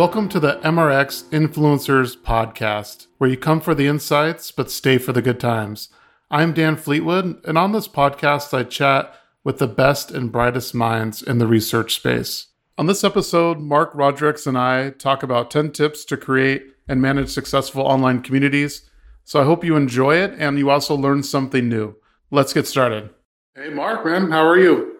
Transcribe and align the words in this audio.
Welcome 0.00 0.30
to 0.30 0.40
the 0.40 0.58
MRX 0.60 1.24
Influencers 1.24 2.16
Podcast, 2.16 3.06
where 3.18 3.28
you 3.28 3.36
come 3.36 3.60
for 3.60 3.74
the 3.74 3.86
insights 3.86 4.50
but 4.50 4.70
stay 4.70 4.96
for 4.96 5.12
the 5.12 5.20
good 5.20 5.38
times. 5.38 5.90
I'm 6.30 6.54
Dan 6.54 6.76
Fleetwood, 6.76 7.38
and 7.44 7.58
on 7.58 7.72
this 7.72 7.86
podcast, 7.86 8.56
I 8.56 8.62
chat 8.62 9.14
with 9.44 9.58
the 9.58 9.66
best 9.66 10.10
and 10.10 10.32
brightest 10.32 10.74
minds 10.74 11.20
in 11.20 11.36
the 11.36 11.46
research 11.46 11.96
space. 11.96 12.46
On 12.78 12.86
this 12.86 13.04
episode, 13.04 13.58
Mark 13.58 13.90
Rodrigues 13.92 14.46
and 14.46 14.56
I 14.56 14.88
talk 14.88 15.22
about 15.22 15.50
10 15.50 15.70
tips 15.72 16.06
to 16.06 16.16
create 16.16 16.62
and 16.88 17.02
manage 17.02 17.28
successful 17.28 17.82
online 17.82 18.22
communities. 18.22 18.88
So 19.24 19.38
I 19.38 19.44
hope 19.44 19.64
you 19.64 19.76
enjoy 19.76 20.16
it 20.16 20.32
and 20.38 20.56
you 20.58 20.70
also 20.70 20.94
learn 20.94 21.22
something 21.22 21.68
new. 21.68 21.94
Let's 22.30 22.54
get 22.54 22.66
started. 22.66 23.10
Hey, 23.54 23.68
Mark, 23.68 24.06
man, 24.06 24.30
how 24.30 24.46
are 24.46 24.58
you? 24.58 24.96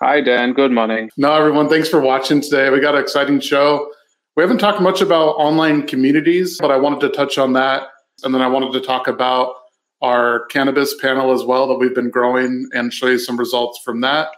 Hi, 0.00 0.22
Dan. 0.22 0.54
Good 0.54 0.72
morning. 0.72 1.10
No, 1.18 1.34
everyone, 1.34 1.68
thanks 1.68 1.90
for 1.90 2.00
watching 2.00 2.40
today. 2.40 2.70
We 2.70 2.80
got 2.80 2.94
an 2.94 3.02
exciting 3.02 3.38
show. 3.38 3.92
We 4.36 4.42
haven't 4.42 4.58
talked 4.58 4.80
much 4.80 5.02
about 5.02 5.32
online 5.32 5.86
communities, 5.86 6.58
but 6.58 6.70
I 6.70 6.76
wanted 6.76 7.00
to 7.00 7.10
touch 7.10 7.36
on 7.36 7.52
that. 7.52 7.88
And 8.24 8.34
then 8.34 8.40
I 8.40 8.48
wanted 8.48 8.72
to 8.72 8.80
talk 8.80 9.06
about 9.06 9.54
our 10.00 10.46
cannabis 10.46 10.94
panel 10.94 11.32
as 11.32 11.44
well 11.44 11.66
that 11.68 11.74
we've 11.74 11.94
been 11.94 12.10
growing 12.10 12.68
and 12.72 12.92
show 12.92 13.08
you 13.08 13.18
some 13.18 13.38
results 13.38 13.80
from 13.84 14.00
that. 14.00 14.28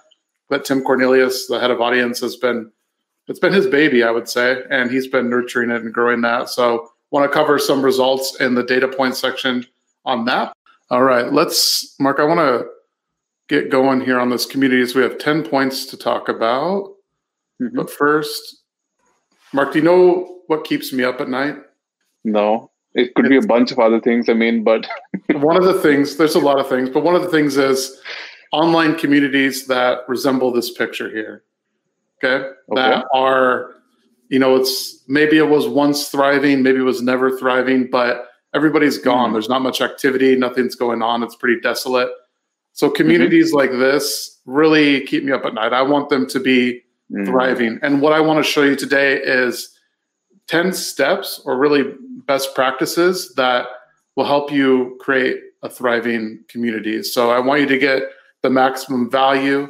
But 0.48 0.64
Tim 0.64 0.82
Cornelius, 0.82 1.46
the 1.46 1.60
head 1.60 1.70
of 1.70 1.80
audience, 1.80 2.20
has 2.20 2.36
been 2.36 2.70
it's 3.26 3.38
been 3.38 3.54
his 3.54 3.66
baby, 3.66 4.02
I 4.02 4.10
would 4.10 4.28
say, 4.28 4.62
and 4.68 4.90
he's 4.90 5.06
been 5.06 5.30
nurturing 5.30 5.70
it 5.70 5.80
and 5.80 5.94
growing 5.94 6.20
that. 6.22 6.50
So 6.50 6.88
want 7.10 7.30
to 7.30 7.34
cover 7.34 7.58
some 7.58 7.82
results 7.82 8.38
in 8.40 8.54
the 8.54 8.62
data 8.62 8.88
point 8.88 9.16
section 9.16 9.64
on 10.04 10.26
that. 10.26 10.52
All 10.90 11.02
right, 11.02 11.32
let's 11.32 11.94
Mark, 11.98 12.20
I 12.20 12.24
want 12.24 12.40
to 12.40 12.66
get 13.48 13.70
going 13.70 14.00
here 14.00 14.18
on 14.18 14.28
this 14.28 14.44
community. 14.44 14.84
So 14.86 14.98
we 14.98 15.02
have 15.04 15.18
10 15.18 15.44
points 15.44 15.86
to 15.86 15.96
talk 15.96 16.28
about. 16.28 16.94
Mm-hmm. 17.62 17.76
But 17.76 17.90
first, 17.90 18.63
Mark, 19.54 19.72
do 19.72 19.78
you 19.78 19.84
know 19.84 20.40
what 20.48 20.64
keeps 20.64 20.92
me 20.92 21.04
up 21.04 21.20
at 21.20 21.28
night? 21.28 21.56
No. 22.24 22.72
It 22.94 23.14
could 23.14 23.28
be 23.28 23.36
a 23.36 23.42
bunch 23.42 23.70
of 23.70 23.78
other 23.78 24.00
things. 24.00 24.28
I 24.28 24.34
mean, 24.34 24.64
but 24.64 24.86
one 25.30 25.56
of 25.56 25.64
the 25.64 25.80
things, 25.80 26.16
there's 26.16 26.34
a 26.34 26.40
lot 26.40 26.58
of 26.58 26.68
things, 26.68 26.90
but 26.90 27.04
one 27.04 27.14
of 27.14 27.22
the 27.22 27.28
things 27.28 27.56
is 27.56 28.00
online 28.52 28.96
communities 28.96 29.66
that 29.68 30.00
resemble 30.08 30.52
this 30.52 30.72
picture 30.72 31.08
here. 31.08 31.44
Okay. 32.22 32.46
okay. 32.46 32.54
That 32.74 33.04
are, 33.14 33.76
you 34.28 34.40
know, 34.40 34.56
it's 34.56 35.04
maybe 35.06 35.38
it 35.38 35.48
was 35.48 35.68
once 35.68 36.08
thriving, 36.08 36.62
maybe 36.62 36.78
it 36.78 36.82
was 36.82 37.02
never 37.02 37.36
thriving, 37.36 37.88
but 37.90 38.28
everybody's 38.54 38.98
gone. 38.98 39.26
Mm-hmm. 39.26 39.32
There's 39.34 39.48
not 39.48 39.62
much 39.62 39.80
activity, 39.80 40.34
nothing's 40.34 40.74
going 40.74 41.00
on. 41.00 41.22
It's 41.22 41.36
pretty 41.36 41.60
desolate. 41.60 42.10
So 42.72 42.90
communities 42.90 43.48
mm-hmm. 43.48 43.56
like 43.56 43.70
this 43.70 44.40
really 44.46 45.02
keep 45.02 45.22
me 45.22 45.30
up 45.30 45.44
at 45.44 45.54
night. 45.54 45.72
I 45.72 45.82
want 45.82 46.08
them 46.08 46.26
to 46.28 46.40
be 46.40 46.83
mm. 47.14 47.26
thriving. 47.26 47.78
And 47.82 48.00
what 48.00 48.12
I 48.12 48.20
want 48.20 48.44
to 48.44 48.50
show 48.50 48.62
you 48.62 48.76
today 48.76 49.16
is 49.16 49.78
10 50.48 50.72
steps 50.72 51.40
or 51.44 51.56
really 51.56 51.94
best 52.26 52.54
practices 52.54 53.34
that 53.34 53.66
will 54.16 54.24
help 54.24 54.52
you 54.52 54.96
create 55.00 55.40
a 55.62 55.68
thriving 55.68 56.44
community. 56.48 57.02
So 57.02 57.30
I 57.30 57.38
want 57.38 57.60
you 57.62 57.66
to 57.66 57.78
get 57.78 58.02
the 58.42 58.50
maximum 58.50 59.10
value 59.10 59.68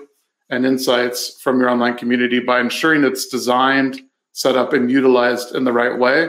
and 0.50 0.66
insights 0.66 1.40
from 1.40 1.60
your 1.60 1.70
online 1.70 1.96
community 1.96 2.40
by 2.40 2.60
ensuring 2.60 3.04
it's 3.04 3.28
designed, 3.28 4.00
set 4.32 4.56
up, 4.56 4.72
and 4.72 4.90
utilized 4.90 5.54
in 5.54 5.64
the 5.64 5.72
right 5.72 5.98
way. 5.98 6.28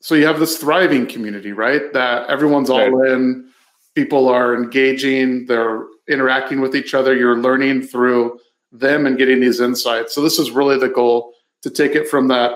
So 0.00 0.14
you 0.14 0.26
have 0.26 0.40
this 0.40 0.58
thriving 0.58 1.06
community, 1.06 1.52
right? 1.52 1.92
That 1.92 2.28
everyone's 2.28 2.70
all 2.70 3.04
in, 3.04 3.50
people 3.94 4.28
are 4.28 4.54
engaging, 4.54 5.46
they're 5.46 5.84
interacting 6.08 6.60
with 6.60 6.74
each 6.74 6.94
other, 6.94 7.14
you're 7.14 7.38
learning 7.38 7.82
through 7.82 8.38
them 8.72 9.06
and 9.06 9.18
getting 9.18 9.40
these 9.40 9.60
insights. 9.60 10.14
So 10.14 10.22
this 10.22 10.38
is 10.38 10.50
really 10.50 10.78
the 10.78 10.88
goal 10.88 11.32
to 11.62 11.70
take 11.70 11.94
it 11.94 12.08
from 12.08 12.28
that 12.28 12.52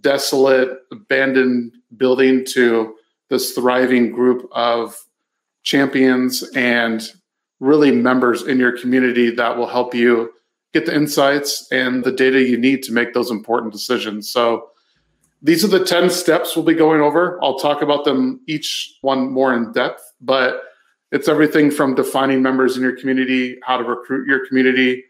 desolate, 0.00 0.78
abandoned 0.90 1.72
building 1.96 2.44
to 2.46 2.94
this 3.30 3.52
thriving 3.52 4.12
group 4.12 4.48
of 4.52 4.96
champions 5.62 6.42
and 6.54 7.02
really 7.60 7.92
members 7.92 8.42
in 8.42 8.58
your 8.58 8.76
community 8.76 9.30
that 9.30 9.56
will 9.56 9.68
help 9.68 9.94
you 9.94 10.32
get 10.72 10.86
the 10.86 10.94
insights 10.94 11.68
and 11.70 12.02
the 12.02 12.10
data 12.10 12.42
you 12.42 12.58
need 12.58 12.82
to 12.82 12.92
make 12.92 13.14
those 13.14 13.30
important 13.30 13.72
decisions. 13.72 14.30
So 14.30 14.68
these 15.42 15.64
are 15.64 15.68
the 15.68 15.84
10 15.84 16.10
steps 16.10 16.56
we'll 16.56 16.64
be 16.64 16.74
going 16.74 17.00
over. 17.00 17.38
I'll 17.42 17.58
talk 17.58 17.82
about 17.82 18.04
them 18.04 18.40
each 18.46 18.96
one 19.02 19.30
more 19.30 19.54
in 19.54 19.72
depth, 19.72 20.02
but 20.20 20.62
it's 21.10 21.28
everything 21.28 21.70
from 21.70 21.94
defining 21.94 22.42
members 22.42 22.76
in 22.76 22.82
your 22.82 22.96
community, 22.96 23.58
how 23.62 23.76
to 23.76 23.84
recruit 23.84 24.26
your 24.26 24.46
community, 24.46 25.04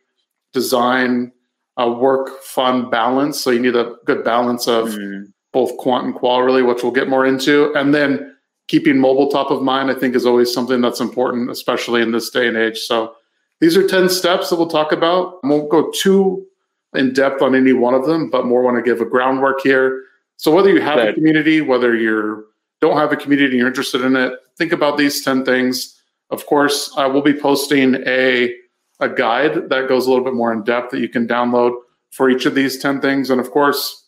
design 0.52 1.32
a 1.76 1.90
work 1.90 2.42
fun 2.42 2.90
balance. 2.90 3.40
So 3.40 3.50
you 3.50 3.58
need 3.58 3.76
a 3.76 3.94
good 4.04 4.24
balance 4.24 4.68
of 4.68 4.90
mm. 4.90 5.32
both 5.52 5.76
quant 5.78 6.06
and 6.06 6.14
qual, 6.14 6.42
really, 6.42 6.62
which 6.62 6.82
we'll 6.82 6.92
get 6.92 7.08
more 7.08 7.26
into. 7.26 7.72
And 7.74 7.94
then 7.94 8.36
keeping 8.68 8.98
mobile 8.98 9.28
top 9.28 9.50
of 9.50 9.62
mind, 9.62 9.90
I 9.90 9.94
think, 9.94 10.14
is 10.14 10.26
always 10.26 10.52
something 10.52 10.80
that's 10.80 11.00
important, 11.00 11.50
especially 11.50 12.02
in 12.02 12.12
this 12.12 12.30
day 12.30 12.48
and 12.48 12.56
age. 12.56 12.78
So 12.78 13.14
these 13.60 13.76
are 13.76 13.86
10 13.86 14.08
steps 14.08 14.50
that 14.50 14.56
we'll 14.56 14.66
talk 14.66 14.92
about. 14.92 15.38
I 15.44 15.48
won't 15.48 15.70
go 15.70 15.90
too 15.92 16.46
in 16.94 17.12
depth 17.12 17.40
on 17.40 17.54
any 17.54 17.72
one 17.72 17.94
of 17.94 18.06
them, 18.06 18.28
but 18.28 18.44
more 18.44 18.62
want 18.62 18.76
to 18.76 18.82
give 18.82 19.00
a 19.00 19.08
groundwork 19.08 19.60
here. 19.62 20.02
So 20.36 20.50
whether 20.50 20.70
you 20.70 20.80
have 20.80 20.98
right. 20.98 21.10
a 21.10 21.14
community, 21.14 21.60
whether 21.60 21.94
you 21.94 22.46
don't 22.80 22.96
have 22.96 23.12
a 23.12 23.16
community 23.16 23.52
and 23.52 23.58
you're 23.58 23.68
interested 23.68 24.02
in 24.02 24.16
it, 24.16 24.34
think 24.58 24.72
about 24.72 24.98
these 24.98 25.24
10 25.24 25.44
things. 25.44 25.98
Of 26.30 26.46
course, 26.46 26.92
I 26.96 27.06
will 27.06 27.22
be 27.22 27.32
posting 27.32 27.96
a 28.06 28.54
a 29.02 29.08
guide 29.08 29.68
that 29.68 29.88
goes 29.88 30.06
a 30.06 30.10
little 30.10 30.24
bit 30.24 30.34
more 30.34 30.52
in 30.52 30.62
depth 30.62 30.92
that 30.92 31.00
you 31.00 31.08
can 31.08 31.26
download 31.26 31.76
for 32.10 32.30
each 32.30 32.46
of 32.46 32.54
these 32.54 32.78
10 32.78 33.00
things. 33.00 33.30
And 33.30 33.40
of 33.40 33.50
course, 33.50 34.06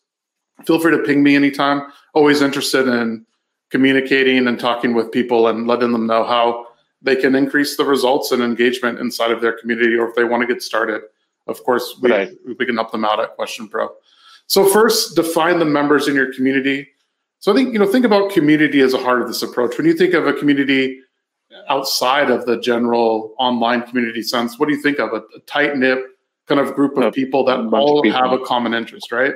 feel 0.65 0.79
free 0.79 0.97
to 0.97 1.03
ping 1.03 1.23
me 1.23 1.35
anytime. 1.35 1.91
Always 2.15 2.41
interested 2.41 2.87
in 2.87 3.27
communicating 3.71 4.47
and 4.47 4.59
talking 4.59 4.95
with 4.95 5.11
people 5.11 5.49
and 5.49 5.67
letting 5.67 5.93
them 5.93 6.07
know 6.07 6.23
how 6.23 6.69
they 7.03 7.17
can 7.17 7.35
increase 7.35 7.77
the 7.77 7.85
results 7.85 8.31
and 8.31 8.43
engagement 8.43 9.01
inside 9.01 9.33
of 9.33 9.41
their 9.41 9.59
community 9.59 9.97
or 9.97 10.09
if 10.09 10.15
they 10.15 10.25
want 10.25 10.41
to 10.43 10.47
get 10.47 10.63
started. 10.63 11.03
Of 11.47 11.63
course, 11.65 11.99
we, 12.01 12.11
right. 12.11 12.31
we 12.47 12.65
can 12.65 12.77
help 12.77 12.93
them 12.93 13.05
out 13.05 13.21
at 13.21 13.35
Question 13.35 13.69
Pro. 13.69 13.91
So 14.47 14.67
first, 14.67 15.17
define 15.17 15.59
the 15.59 15.65
members 15.65 16.09
in 16.09 16.15
your 16.15 16.33
community. 16.33 16.89
So 17.41 17.53
I 17.53 17.55
think, 17.57 17.73
you 17.73 17.79
know, 17.79 17.91
think 17.91 18.05
about 18.05 18.31
community 18.31 18.81
as 18.81 18.95
a 18.95 18.99
heart 18.99 19.21
of 19.21 19.29
this 19.29 19.43
approach. 19.43 19.77
When 19.77 19.87
you 19.87 19.95
think 19.95 20.15
of 20.15 20.27
a 20.27 20.33
community 20.33 21.01
outside 21.69 22.31
of 22.31 22.47
the 22.47 22.59
general 22.61 23.35
online 23.39 23.83
community 23.83 24.23
sense, 24.23 24.59
what 24.59 24.69
do 24.69 24.75
you 24.75 24.83
think 24.83 24.99
of 24.99 25.13
a, 25.13 25.23
a 25.37 25.41
tight 25.47 25.77
knit 25.77 25.99
kind 26.47 26.61
of 26.61 26.75
group 26.75 26.97
of 26.97 27.13
people 27.13 27.45
that 27.45 27.59
all 27.59 28.03
people. 28.03 28.19
have 28.19 28.33
a 28.33 28.45
common 28.45 28.75
interest, 28.75 29.11
right? 29.13 29.35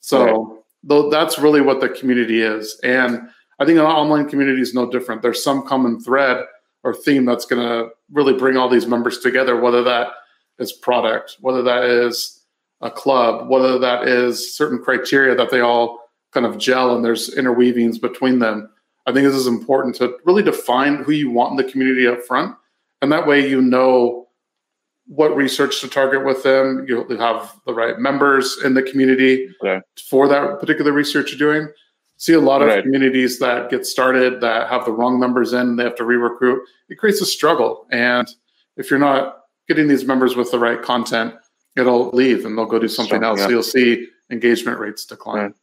So 0.00 0.24
right. 0.24 0.58
Though 0.84 1.10
that's 1.10 1.38
really 1.38 1.60
what 1.60 1.80
the 1.80 1.88
community 1.88 2.42
is, 2.42 2.78
and 2.82 3.28
I 3.60 3.64
think 3.64 3.78
an 3.78 3.84
online 3.84 4.28
community 4.28 4.60
is 4.60 4.74
no 4.74 4.90
different. 4.90 5.22
There's 5.22 5.42
some 5.42 5.64
common 5.64 6.00
thread 6.00 6.44
or 6.82 6.92
theme 6.92 7.24
that's 7.24 7.46
going 7.46 7.62
to 7.62 7.90
really 8.10 8.32
bring 8.32 8.56
all 8.56 8.68
these 8.68 8.88
members 8.88 9.18
together, 9.18 9.60
whether 9.60 9.84
that 9.84 10.08
is 10.58 10.72
product, 10.72 11.36
whether 11.40 11.62
that 11.62 11.84
is 11.84 12.42
a 12.80 12.90
club, 12.90 13.48
whether 13.48 13.78
that 13.78 14.08
is 14.08 14.56
certain 14.56 14.82
criteria 14.82 15.36
that 15.36 15.50
they 15.50 15.60
all 15.60 16.00
kind 16.32 16.44
of 16.44 16.58
gel 16.58 16.96
and 16.96 17.04
there's 17.04 17.30
interweavings 17.36 18.00
between 18.00 18.40
them. 18.40 18.68
I 19.06 19.12
think 19.12 19.26
this 19.26 19.34
is 19.34 19.46
important 19.46 19.96
to 19.96 20.16
really 20.24 20.42
define 20.42 20.96
who 20.96 21.12
you 21.12 21.30
want 21.30 21.52
in 21.52 21.56
the 21.56 21.70
community 21.70 22.06
up 22.06 22.22
front. 22.22 22.56
And 23.00 23.10
that 23.10 23.26
way 23.26 23.48
you 23.48 23.60
know 23.60 24.28
what 25.06 25.34
research 25.36 25.80
to 25.80 25.88
target 25.88 26.24
with 26.24 26.42
them. 26.42 26.86
You 26.88 27.04
have 27.18 27.54
the 27.66 27.74
right 27.74 27.98
members 27.98 28.58
in 28.64 28.74
the 28.74 28.82
community 28.82 29.48
okay. 29.62 29.82
for 30.08 30.28
that 30.28 30.60
particular 30.60 30.92
research 30.92 31.32
you're 31.32 31.38
doing. 31.38 31.72
See 32.18 32.34
a 32.34 32.40
lot 32.40 32.62
of 32.62 32.68
right. 32.68 32.82
communities 32.84 33.40
that 33.40 33.68
get 33.68 33.84
started 33.84 34.40
that 34.40 34.68
have 34.68 34.84
the 34.84 34.92
wrong 34.92 35.18
members 35.18 35.52
in, 35.52 35.74
they 35.74 35.82
have 35.82 35.96
to 35.96 36.04
re-recruit. 36.04 36.62
It 36.88 36.98
creates 36.98 37.20
a 37.20 37.26
struggle. 37.26 37.86
And 37.90 38.28
if 38.76 38.90
you're 38.90 39.00
not 39.00 39.40
getting 39.66 39.88
these 39.88 40.04
members 40.04 40.36
with 40.36 40.52
the 40.52 40.58
right 40.58 40.80
content, 40.80 41.34
it'll 41.76 42.10
leave 42.10 42.44
and 42.44 42.56
they'll 42.56 42.66
go 42.66 42.78
do 42.78 42.86
something 42.88 43.24
else. 43.24 43.40
Yeah. 43.40 43.46
So 43.46 43.50
you'll 43.50 43.62
see 43.64 44.06
engagement 44.30 44.78
rates 44.78 45.04
decline. 45.04 45.54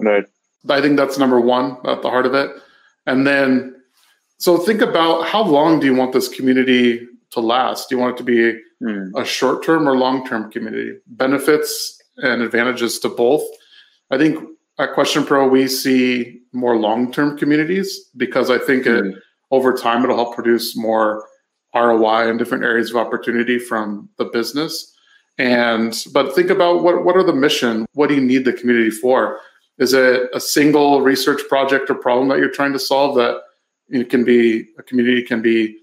Right. 0.00 0.10
right. 0.10 0.24
I 0.68 0.80
think 0.80 0.96
that's 0.96 1.18
number 1.18 1.40
one 1.40 1.76
at 1.86 2.02
the 2.02 2.10
heart 2.10 2.26
of 2.26 2.34
it. 2.34 2.50
And 3.06 3.26
then, 3.26 3.74
so 4.38 4.58
think 4.58 4.80
about 4.80 5.26
how 5.26 5.42
long 5.42 5.80
do 5.80 5.86
you 5.86 5.94
want 5.94 6.12
this 6.12 6.28
community 6.28 7.06
to 7.30 7.40
last? 7.40 7.88
Do 7.88 7.96
you 7.96 8.00
want 8.00 8.14
it 8.14 8.18
to 8.18 8.24
be 8.24 8.60
mm. 8.82 9.10
a 9.16 9.24
short 9.24 9.64
term 9.64 9.88
or 9.88 9.96
long 9.96 10.26
term 10.26 10.50
community? 10.50 10.98
Benefits 11.06 12.00
and 12.18 12.42
advantages 12.42 12.98
to 13.00 13.08
both. 13.08 13.42
I 14.10 14.18
think 14.18 14.42
at 14.78 14.94
Question 14.94 15.24
Pro, 15.24 15.46
we 15.46 15.68
see 15.68 16.40
more 16.52 16.76
long 16.76 17.12
term 17.12 17.36
communities 17.36 18.10
because 18.16 18.50
I 18.50 18.58
think 18.58 18.84
mm. 18.84 18.98
it 18.98 19.04
hmm. 19.12 19.18
over 19.50 19.76
time 19.76 20.04
it'll 20.04 20.16
help 20.16 20.34
produce 20.34 20.76
more 20.76 21.24
ROI 21.74 22.28
and 22.28 22.38
different 22.38 22.64
areas 22.64 22.90
of 22.90 22.96
opportunity 22.96 23.58
from 23.58 24.08
the 24.18 24.24
business. 24.26 24.94
And 25.38 25.94
but 26.12 26.34
think 26.34 26.50
about 26.50 26.82
what 26.82 27.04
what 27.04 27.16
are 27.16 27.22
the 27.22 27.32
mission? 27.32 27.86
What 27.92 28.08
do 28.08 28.14
you 28.14 28.20
need 28.20 28.44
the 28.44 28.52
community 28.52 28.90
for? 28.90 29.40
Is 29.78 29.92
it 29.92 30.28
a 30.34 30.40
single 30.40 31.02
research 31.02 31.40
project 31.48 31.88
or 31.90 31.94
problem 31.94 32.28
that 32.28 32.38
you're 32.38 32.50
trying 32.50 32.72
to 32.72 32.78
solve 32.78 33.14
that 33.16 33.42
it 33.88 34.10
can 34.10 34.24
be 34.24 34.66
a 34.78 34.82
community 34.82 35.22
can 35.22 35.40
be 35.40 35.78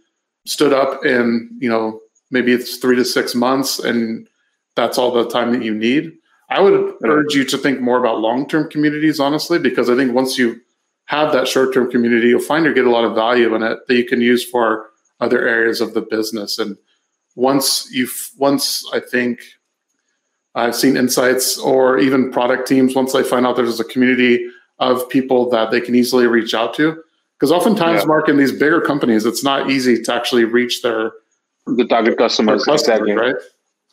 stood 0.46 0.74
up 0.74 1.06
in, 1.06 1.50
you 1.60 1.70
know, 1.70 2.02
maybe 2.30 2.52
it's 2.52 2.78
three 2.78 2.96
to 2.96 3.06
six 3.06 3.34
months 3.34 3.80
and 3.80 4.28
that's 4.76 4.98
all 4.98 5.12
the 5.12 5.28
time 5.30 5.52
that 5.54 5.64
you 5.64 5.74
need? 5.74 6.14
I 6.50 6.62
would 6.62 6.94
urge 7.04 7.34
you 7.34 7.44
to 7.46 7.58
think 7.58 7.82
more 7.82 7.98
about 7.98 8.20
long 8.20 8.48
term 8.48 8.70
communities, 8.70 9.20
honestly, 9.20 9.58
because 9.58 9.90
I 9.90 9.96
think 9.96 10.14
once 10.14 10.38
you 10.38 10.62
have 11.06 11.32
that 11.34 11.48
short 11.48 11.74
term 11.74 11.90
community, 11.90 12.28
you'll 12.28 12.42
find 12.42 12.66
you 12.66 12.74
get 12.74 12.86
a 12.86 12.92
lot 12.92 13.06
of 13.06 13.16
value 13.16 13.56
in 13.56 13.64
it 13.64 13.80
that 13.88 13.96
you 13.96 14.06
can 14.06 14.22
use 14.22 14.48
for 14.48 14.90
other 15.20 15.48
areas 15.48 15.82
of 15.82 15.94
the 15.94 16.02
business. 16.02 16.60
And 16.60 16.78
once 17.36 17.90
you've, 17.92 18.32
once 18.38 18.86
I 18.94 19.00
think 19.00 19.40
I've 20.56 20.76
seen 20.76 20.98
insights 20.98 21.58
or 21.58 21.98
even 22.00 22.32
product 22.32 22.68
teams, 22.68 22.96
once 22.96 23.14
they 23.14 23.24
find 23.24 23.46
out 23.46 23.56
there's 23.56 23.80
a 23.80 23.86
community 23.86 24.50
of 24.80 25.08
people 25.10 25.50
that 25.50 25.72
they 25.72 25.82
can 25.82 25.96
easily 25.96 26.28
reach 26.28 26.54
out 26.54 26.74
to, 26.76 27.02
because 27.38 27.52
oftentimes, 27.52 28.02
yeah. 28.02 28.08
Mark, 28.08 28.30
in 28.30 28.38
these 28.38 28.52
bigger 28.52 28.82
companies, 28.82 29.26
it's 29.26 29.44
not 29.44 29.70
easy 29.70 30.02
to 30.02 30.14
actually 30.14 30.46
reach 30.46 30.82
their 30.82 31.12
the 31.68 31.86
target 31.86 32.18
customers, 32.18 32.64
customers 32.64 32.82
exactly 32.82 33.14
right 33.14 33.36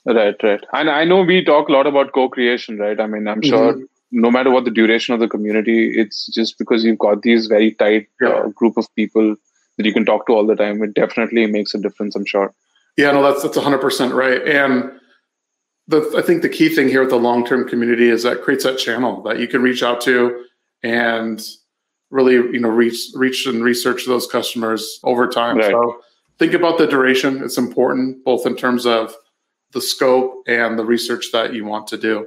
Right, 0.05 0.35
right. 0.43 0.65
And 0.73 0.91
I 0.91 1.05
know 1.05 1.23
we 1.23 1.45
talk 1.45 1.69
a 1.69 1.73
lot 1.73 1.87
about 1.87 2.13
co-creation, 2.13 2.79
right? 2.79 2.99
I 2.99 3.07
mean, 3.07 3.29
I'm 3.29 3.41
mm-hmm. 3.41 3.49
sure 3.49 3.87
no 4.11 4.31
matter 4.31 4.51
what 4.51 4.65
the 4.65 4.71
duration 4.71 5.15
of 5.15 5.21
the 5.21 5.29
community, 5.29 5.99
it's 5.99 6.27
just 6.27 6.59
because 6.59 6.85
you've 6.85 6.99
got 6.99 7.23
these 7.23 7.47
very 7.47 7.73
tight 7.73 8.09
yeah. 8.21 8.29
uh, 8.29 8.49
group 8.49 8.77
of 8.77 8.93
people 8.95 9.37
that 9.77 9.87
you 9.87 9.93
can 9.93 10.05
talk 10.05 10.27
to 10.27 10.33
all 10.33 10.47
the 10.47 10.57
time. 10.57 10.83
It 10.83 10.95
definitely 10.95 11.47
makes 11.47 11.73
a 11.75 11.79
difference, 11.79 12.15
I'm 12.15 12.27
sure. 12.27 12.53
Yeah, 12.99 13.13
no, 13.13 13.23
that's 13.23 13.43
that's 13.43 13.57
100% 13.57 14.13
right. 14.13 14.47
And 14.47 14.93
the, 15.93 16.15
I 16.17 16.23
think 16.23 16.43
the 16.43 16.49
key 16.49 16.69
thing 16.69 16.89
here 16.89 17.01
with 17.01 17.11
the 17.11 17.17
long-term 17.17 17.69
community 17.69 18.09
is 18.09 18.23
that 18.23 18.43
creates 18.43 18.65
that 18.65 18.79
channel 18.79 19.23
that 19.23 19.39
you 19.39 19.47
can 19.47 19.63
reach 19.63 19.83
out 19.83 20.01
to 20.03 20.47
and 20.83 21.41
really, 22.11 22.35
you 22.35 22.59
know, 22.59 22.69
reach 22.69 22.99
reach 23.15 23.47
and 23.47 23.63
research 23.63 24.07
those 24.07 24.27
customers 24.27 24.99
over 25.05 25.29
time. 25.29 25.59
Right. 25.59 25.71
So 25.71 26.01
think 26.39 26.55
about 26.55 26.79
the 26.79 26.87
duration. 26.87 27.43
It's 27.45 27.59
important 27.59 28.25
both 28.25 28.47
in 28.47 28.57
terms 28.57 28.87
of 28.87 29.15
the 29.73 29.81
scope 29.81 30.43
and 30.47 30.79
the 30.79 30.85
research 30.85 31.31
that 31.33 31.55
you 31.55 31.65
want 31.65 31.87
to 31.89 31.99
do. 31.99 32.27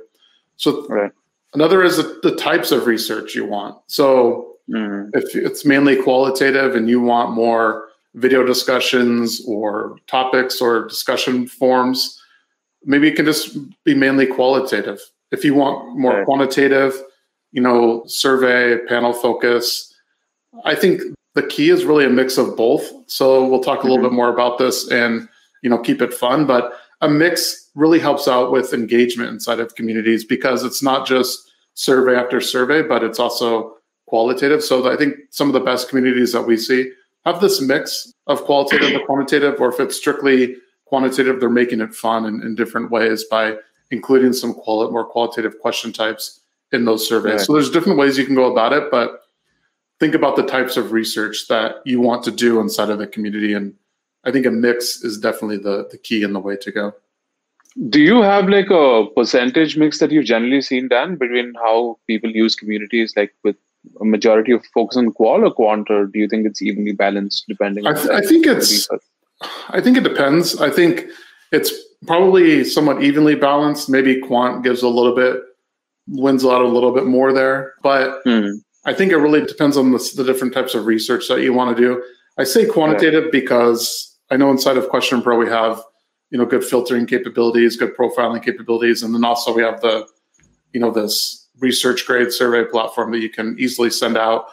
So 0.58 0.88
right. 0.88 1.12
another 1.54 1.84
is 1.84 1.98
the, 1.98 2.20
the, 2.24 2.36
types 2.36 2.72
of 2.72 2.88
research 2.88 3.36
you 3.36 3.46
want. 3.46 3.78
So 3.88 4.56
mm. 4.70 5.10
if 5.14 5.36
it's 5.36 5.66
mainly 5.66 6.02
qualitative 6.02 6.76
and 6.76 6.90
you 6.90 7.02
want 7.02 7.34
more 7.34 7.90
video 8.16 8.44
discussions 8.44 9.44
or 9.48 9.98
topics 10.08 10.62
or 10.62 10.88
discussion 10.88 11.46
forms, 11.46 12.20
maybe 12.86 13.08
it 13.08 13.16
can 13.16 13.26
just 13.26 13.58
be 13.84 13.94
mainly 13.94 14.26
qualitative. 14.26 15.00
If 15.32 15.44
you 15.44 15.54
want 15.54 15.98
more 15.98 16.18
right. 16.18 16.26
quantitative, 16.26 17.02
you 17.52 17.62
know, 17.62 18.04
survey, 18.08 18.78
panel 18.88 19.14
focus, 19.14 19.94
I 20.64 20.76
think 20.76 21.02
the 21.34 21.44
key 21.44 21.70
is 21.70 21.84
really 21.84 22.06
a 22.06 22.10
mix 22.10 22.38
of 22.38 22.56
both. 22.56 22.90
So 23.08 23.46
we'll 23.46 23.62
talk 23.62 23.84
a 23.84 23.84
little 23.84 23.98
mm-hmm. 23.98 24.08
bit 24.08 24.14
more 24.14 24.30
about 24.30 24.58
this 24.58 24.90
and 24.90 25.28
you 25.62 25.70
know 25.70 25.78
keep 25.78 26.02
it 26.02 26.14
fun, 26.14 26.46
but 26.46 26.74
a 27.02 27.10
mix 27.10 27.70
really 27.76 28.00
helps 28.00 28.28
out 28.28 28.52
with 28.52 28.74
engagement 28.74 29.30
inside 29.30 29.60
of 29.60 29.76
communities 29.76 30.24
because 30.24 30.64
it's 30.64 30.82
not 30.82 31.06
just 31.06 31.52
survey 31.74 32.16
after 32.16 32.40
survey, 32.40 32.82
but 32.82 33.04
it's 33.04 33.20
also 33.20 33.76
qualitative. 34.08 34.64
So 34.64 34.90
I 34.90 34.96
think 34.96 35.16
some 35.32 35.48
of 35.48 35.54
the 35.54 35.60
best 35.60 35.90
communities 35.90 36.32
that 36.32 36.44
we 36.44 36.58
see 36.58 36.92
have 37.26 37.42
this 37.42 37.60
mix 37.60 38.14
of 38.28 38.44
qualitative 38.44 38.92
and 38.92 39.06
quantitative, 39.06 39.60
or 39.60 39.70
if 39.70 39.80
it's 39.80 39.98
strictly 39.98 40.56
quantitative, 40.86 41.40
they're 41.40 41.50
making 41.50 41.82
it 41.82 41.94
fun 41.94 42.26
in, 42.26 42.42
in 42.42 42.56
different 42.56 42.92
ways 42.92 43.24
by 43.24 43.58
including 43.92 44.34
some 44.34 44.54
quali- 44.54 44.92
more 44.92 45.06
qualitative 45.06 45.60
question 45.60 45.92
types 45.94 46.42
in 46.72 46.86
those 46.86 47.08
surveys. 47.08 47.46
So 47.46 47.54
there's 47.54 47.70
different 47.70 47.98
ways 47.98 48.18
you 48.18 48.26
can 48.26 48.36
go 48.36 48.52
about 48.52 48.74
it, 48.74 48.90
but 48.92 49.22
think 50.00 50.16
about 50.16 50.36
the 50.36 50.46
types 50.46 50.78
of 50.78 50.92
research 50.92 51.48
that 51.48 51.76
you 51.86 52.02
want 52.02 52.24
to 52.24 52.32
do 52.32 52.60
inside 52.60 52.90
of 52.90 52.98
the 52.98 53.08
community 53.08 53.54
and 53.54 53.74
I 54.26 54.32
think 54.32 54.46
a 54.46 54.52
mix 54.52 55.04
is 55.04 55.18
definitely 55.18 55.58
the 55.58 55.88
the 55.92 55.98
key 55.98 56.24
and 56.24 56.36
the 56.36 56.40
way 56.40 56.58
to 56.58 56.72
go. 56.72 56.94
Do 57.90 58.02
you 58.02 58.22
have 58.22 58.50
like 58.50 58.70
a 58.72 59.06
percentage 59.16 59.78
mix 59.78 60.00
that 60.00 60.12
you've 60.12 60.26
generally 60.26 60.62
seen 60.62 60.88
done 60.88 61.18
between 61.18 61.54
how 61.56 62.00
people 62.08 62.32
use 62.32 62.56
communities, 62.56 63.14
like 63.16 63.34
with 63.44 63.56
a 64.02 64.06
majority 64.06 64.52
of 64.52 64.66
focus 64.74 64.98
on 64.98 65.12
qual 65.12 65.46
or 65.46 65.52
quant, 65.52 65.90
or 65.90 66.06
do 66.06 66.18
you 66.18 66.28
think 66.28 66.48
it's 66.48 66.62
evenly 66.62 66.94
balanced 66.94 67.46
depending? 67.48 67.86
I, 67.86 67.94
th- 67.94 68.10
I 68.10 68.22
think 68.22 68.48
it's. 68.48 68.72
Research? 68.72 69.02
I 69.70 69.82
think 69.82 69.98
it 69.98 70.04
depends. 70.04 70.60
I 70.62 70.70
think 70.70 71.06
it's 71.52 71.72
probably 72.06 72.64
somewhat 72.64 73.04
evenly 73.04 73.36
balanced. 73.36 73.90
Maybe 73.90 74.20
quant 74.22 74.64
gives 74.64 74.82
a 74.82 74.88
little 74.88 75.16
bit, 75.16 75.42
wins 76.08 76.46
out 76.46 76.62
a 76.62 76.68
little 76.68 76.94
bit 76.94 77.06
more 77.06 77.34
there, 77.34 77.74
but 77.84 78.22
hmm. 78.24 78.52
I 78.86 78.94
think 78.94 79.12
it 79.12 79.18
really 79.18 79.46
depends 79.46 79.78
on 79.78 79.92
the, 79.92 80.14
the, 80.16 80.24
different 80.24 80.54
types 80.54 80.76
of 80.76 80.86
research 80.86 81.28
that 81.28 81.42
you 81.42 81.54
want 81.54 81.76
to 81.76 81.82
do. 81.82 82.04
I 82.38 82.44
say 82.44 82.68
quantitative 82.68 83.32
because 83.32 84.16
I 84.30 84.38
know 84.38 84.52
inside 84.52 84.78
of 84.78 84.90
Question 84.90 85.22
Pro 85.22 85.38
we 85.38 85.48
have 85.48 85.82
you 86.30 86.38
know 86.38 86.46
good 86.46 86.64
filtering 86.64 87.06
capabilities, 87.06 87.78
good 87.78 87.96
profiling 87.96 88.44
capabilities, 88.44 89.04
and 89.04 89.14
then 89.14 89.24
also 89.24 89.54
we 89.54 89.64
have 89.64 89.82
the 89.82 90.08
you 90.74 90.80
know 90.80 90.92
this 90.92 91.48
research 91.60 92.06
grade 92.06 92.32
survey 92.32 92.70
platform 92.70 93.12
that 93.12 93.20
you 93.20 93.30
can 93.30 93.56
easily 93.58 93.90
send 93.90 94.18
out 94.18 94.48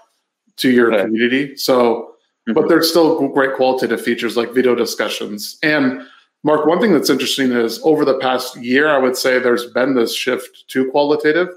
to 0.56 0.70
your 0.70 0.90
right. 0.90 1.00
community. 1.00 1.56
So, 1.56 2.12
mm-hmm. 2.49 2.53
but 2.53 2.69
there's 2.69 2.89
still 2.89 3.29
great 3.29 3.55
qualitative 3.55 4.00
features 4.00 4.37
like 4.37 4.53
video 4.53 4.75
discussions. 4.75 5.59
And 5.62 6.03
Mark, 6.44 6.67
one 6.67 6.81
thing 6.81 6.93
that's 6.93 7.11
interesting 7.11 7.53
is 7.53 7.81
over 7.85 8.05
the 8.05 8.19
past 8.19 8.56
year, 8.56 8.89
I 8.89 8.99
would 8.99 9.17
say 9.17 9.39
there's 9.39 9.67
been 9.67 9.94
this 9.94 10.15
shift 10.15 10.65
to 10.69 10.91
qualitative 10.91 11.49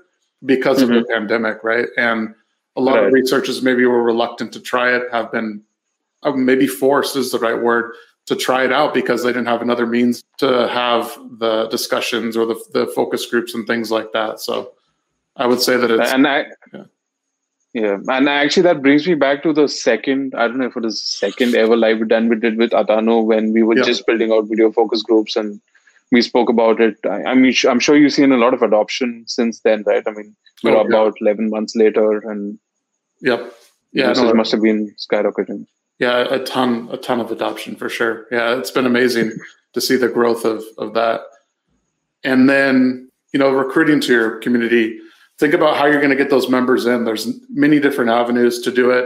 because 0.45 0.77
mm-hmm. 0.77 0.83
of 0.83 0.89
the 0.89 1.01
mm-hmm. 1.01 1.13
pandemic, 1.13 1.63
right? 1.63 1.87
And 1.97 2.35
a 2.75 2.81
lot 2.81 2.95
right. 2.95 3.05
of 3.05 3.13
researchers 3.13 3.61
maybe 3.61 3.85
were 3.85 4.03
reluctant 4.03 4.51
to 4.53 4.59
try 4.59 4.95
it, 4.95 5.03
have 5.11 5.31
been 5.31 5.63
uh, 6.23 6.31
maybe 6.31 6.67
forced 6.67 7.15
is 7.15 7.31
the 7.31 7.39
right 7.39 7.59
word 7.59 7.93
to 8.25 8.35
try 8.35 8.63
it 8.63 8.73
out 8.73 8.93
because 8.93 9.23
they 9.23 9.29
didn't 9.29 9.47
have 9.47 9.61
another 9.61 9.85
means 9.85 10.23
to 10.37 10.67
have 10.67 11.17
the 11.37 11.67
discussions 11.67 12.35
or 12.35 12.45
the, 12.45 12.59
the 12.73 12.87
focus 12.87 13.25
groups 13.27 13.53
and 13.53 13.67
things 13.67 13.91
like 13.91 14.11
that. 14.13 14.39
So 14.39 14.73
I 15.35 15.45
would 15.47 15.61
say 15.61 15.77
that 15.77 15.91
it's 15.91 16.11
and 16.11 16.27
I, 16.27 16.45
yeah. 16.73 16.83
Yeah. 17.75 17.97
and 18.07 18.29
actually 18.29 18.63
that 18.63 18.81
brings 18.81 19.05
me 19.05 19.15
back 19.15 19.43
to 19.43 19.51
the 19.51 19.67
second. 19.67 20.33
I 20.33 20.47
don't 20.47 20.59
know 20.59 20.67
if 20.67 20.77
it 20.77 20.83
was 20.83 21.03
second 21.03 21.55
ever 21.55 21.75
live 21.75 21.99
we 21.99 22.07
done 22.07 22.29
we 22.29 22.37
did 22.37 22.57
with 22.57 22.71
Atano 22.71 23.23
when 23.23 23.51
we 23.51 23.63
were 23.63 23.75
yeah. 23.77 23.83
just 23.83 24.05
building 24.07 24.31
out 24.31 24.47
video 24.47 24.71
focus 24.71 25.03
groups 25.03 25.35
and 25.35 25.59
we 26.11 26.21
spoke 26.21 26.49
about 26.49 26.79
it. 26.79 26.97
I, 27.03 27.23
I, 27.23 27.35
mean, 27.35 27.53
I'm 27.67 27.81
sure 27.81 27.97
you've 27.97 28.13
seen 28.13 28.31
a 28.31 28.37
lot 28.37 28.53
of 28.53 28.61
adoption 28.61 29.25
since 29.27 29.59
then, 29.59 29.83
right? 29.85 30.03
I 30.07 30.11
mean, 30.11 30.35
we're 30.63 30.77
oh, 30.77 30.85
about 30.85 31.15
11 31.19 31.49
months 31.49 31.75
later, 31.75 32.19
and 32.29 32.57
yep, 33.21 33.53
yeah, 33.91 34.13
no, 34.13 34.33
must 34.33 34.53
have 34.53 34.61
been 34.61 34.95
skyrocketing. 34.97 35.67
Yeah, 35.99 36.33
a 36.33 36.39
ton, 36.39 36.87
a 36.91 36.97
ton 36.97 37.19
of 37.19 37.31
adoption 37.31 37.75
for 37.75 37.89
sure. 37.89 38.27
Yeah, 38.31 38.57
it's 38.57 38.71
been 38.71 38.85
amazing 38.85 39.31
to 39.73 39.81
see 39.81 39.97
the 39.97 40.07
growth 40.07 40.45
of 40.45 40.63
of 40.77 40.93
that. 40.93 41.21
And 42.23 42.49
then, 42.49 43.11
you 43.33 43.39
know, 43.39 43.51
recruiting 43.51 43.99
to 44.01 44.13
your 44.13 44.39
community. 44.39 44.99
Think 45.37 45.53
about 45.53 45.77
how 45.77 45.85
you're 45.85 45.99
going 45.99 46.11
to 46.11 46.15
get 46.15 46.29
those 46.29 46.49
members 46.49 46.85
in. 46.85 47.03
There's 47.03 47.27
many 47.49 47.79
different 47.79 48.09
avenues 48.09 48.61
to 48.61 48.71
do 48.71 48.91
it. 48.91 49.05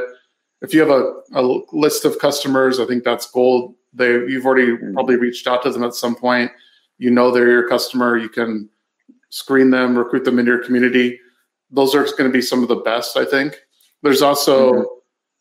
If 0.61 0.73
you 0.73 0.79
have 0.81 0.89
a, 0.89 1.13
a 1.33 1.41
list 1.71 2.05
of 2.05 2.19
customers, 2.19 2.79
I 2.79 2.85
think 2.85 3.03
that's 3.03 3.29
gold. 3.31 3.75
They 3.93 4.11
you've 4.11 4.45
already 4.45 4.67
mm-hmm. 4.67 4.93
probably 4.93 5.15
reached 5.15 5.47
out 5.47 5.63
to 5.63 5.71
them 5.71 5.83
at 5.83 5.95
some 5.95 6.15
point. 6.15 6.51
You 6.97 7.11
know 7.11 7.31
they're 7.31 7.49
your 7.49 7.67
customer. 7.67 8.17
You 8.17 8.29
can 8.29 8.69
screen 9.29 9.71
them, 9.71 9.97
recruit 9.97 10.25
them 10.25 10.37
into 10.37 10.51
your 10.51 10.63
community. 10.63 11.19
Those 11.71 11.95
are 11.95 12.03
going 12.03 12.29
to 12.29 12.29
be 12.29 12.41
some 12.41 12.61
of 12.61 12.67
the 12.67 12.75
best, 12.75 13.17
I 13.17 13.25
think. 13.25 13.57
There's 14.03 14.21
also 14.21 14.73
mm-hmm 14.73 14.95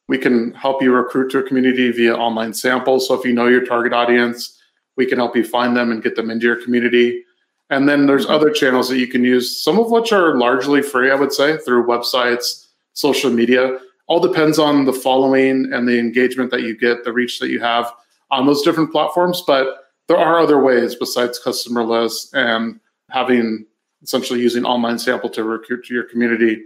we 0.08 0.18
can 0.18 0.52
help 0.54 0.82
you 0.82 0.92
recruit 0.92 1.30
to 1.30 1.38
a 1.38 1.42
community 1.42 1.92
via 1.92 2.16
online 2.16 2.54
samples. 2.54 3.06
So 3.06 3.14
if 3.14 3.24
you 3.24 3.32
know 3.32 3.46
your 3.46 3.64
target 3.64 3.92
audience, 3.92 4.58
we 4.96 5.06
can 5.06 5.18
help 5.18 5.36
you 5.36 5.44
find 5.44 5.76
them 5.76 5.92
and 5.92 6.02
get 6.02 6.16
them 6.16 6.30
into 6.30 6.46
your 6.46 6.62
community. 6.62 7.24
And 7.70 7.88
then 7.88 8.06
there's 8.06 8.26
other 8.26 8.50
channels 8.50 8.88
that 8.88 8.98
you 8.98 9.06
can 9.06 9.24
use, 9.24 9.62
some 9.62 9.78
of 9.78 9.90
which 9.90 10.12
are 10.12 10.36
largely 10.38 10.80
free, 10.80 11.10
I 11.10 11.14
would 11.14 11.32
say, 11.32 11.58
through 11.58 11.86
websites, 11.86 12.66
social 12.94 13.30
media. 13.30 13.78
All 14.06 14.20
depends 14.20 14.58
on 14.58 14.86
the 14.86 14.92
following 14.92 15.70
and 15.72 15.86
the 15.86 15.98
engagement 15.98 16.50
that 16.50 16.62
you 16.62 16.76
get, 16.76 17.04
the 17.04 17.12
reach 17.12 17.38
that 17.40 17.50
you 17.50 17.60
have 17.60 17.92
on 18.30 18.46
those 18.46 18.62
different 18.62 18.90
platforms. 18.90 19.42
But 19.46 19.84
there 20.06 20.16
are 20.16 20.38
other 20.38 20.58
ways 20.58 20.94
besides 20.94 21.38
customer 21.38 21.84
lists 21.84 22.32
and 22.32 22.80
having 23.10 23.66
essentially 24.02 24.40
using 24.40 24.64
online 24.64 24.98
sample 24.98 25.28
to 25.30 25.44
recruit 25.44 25.84
to 25.84 25.94
your 25.94 26.04
community. 26.04 26.62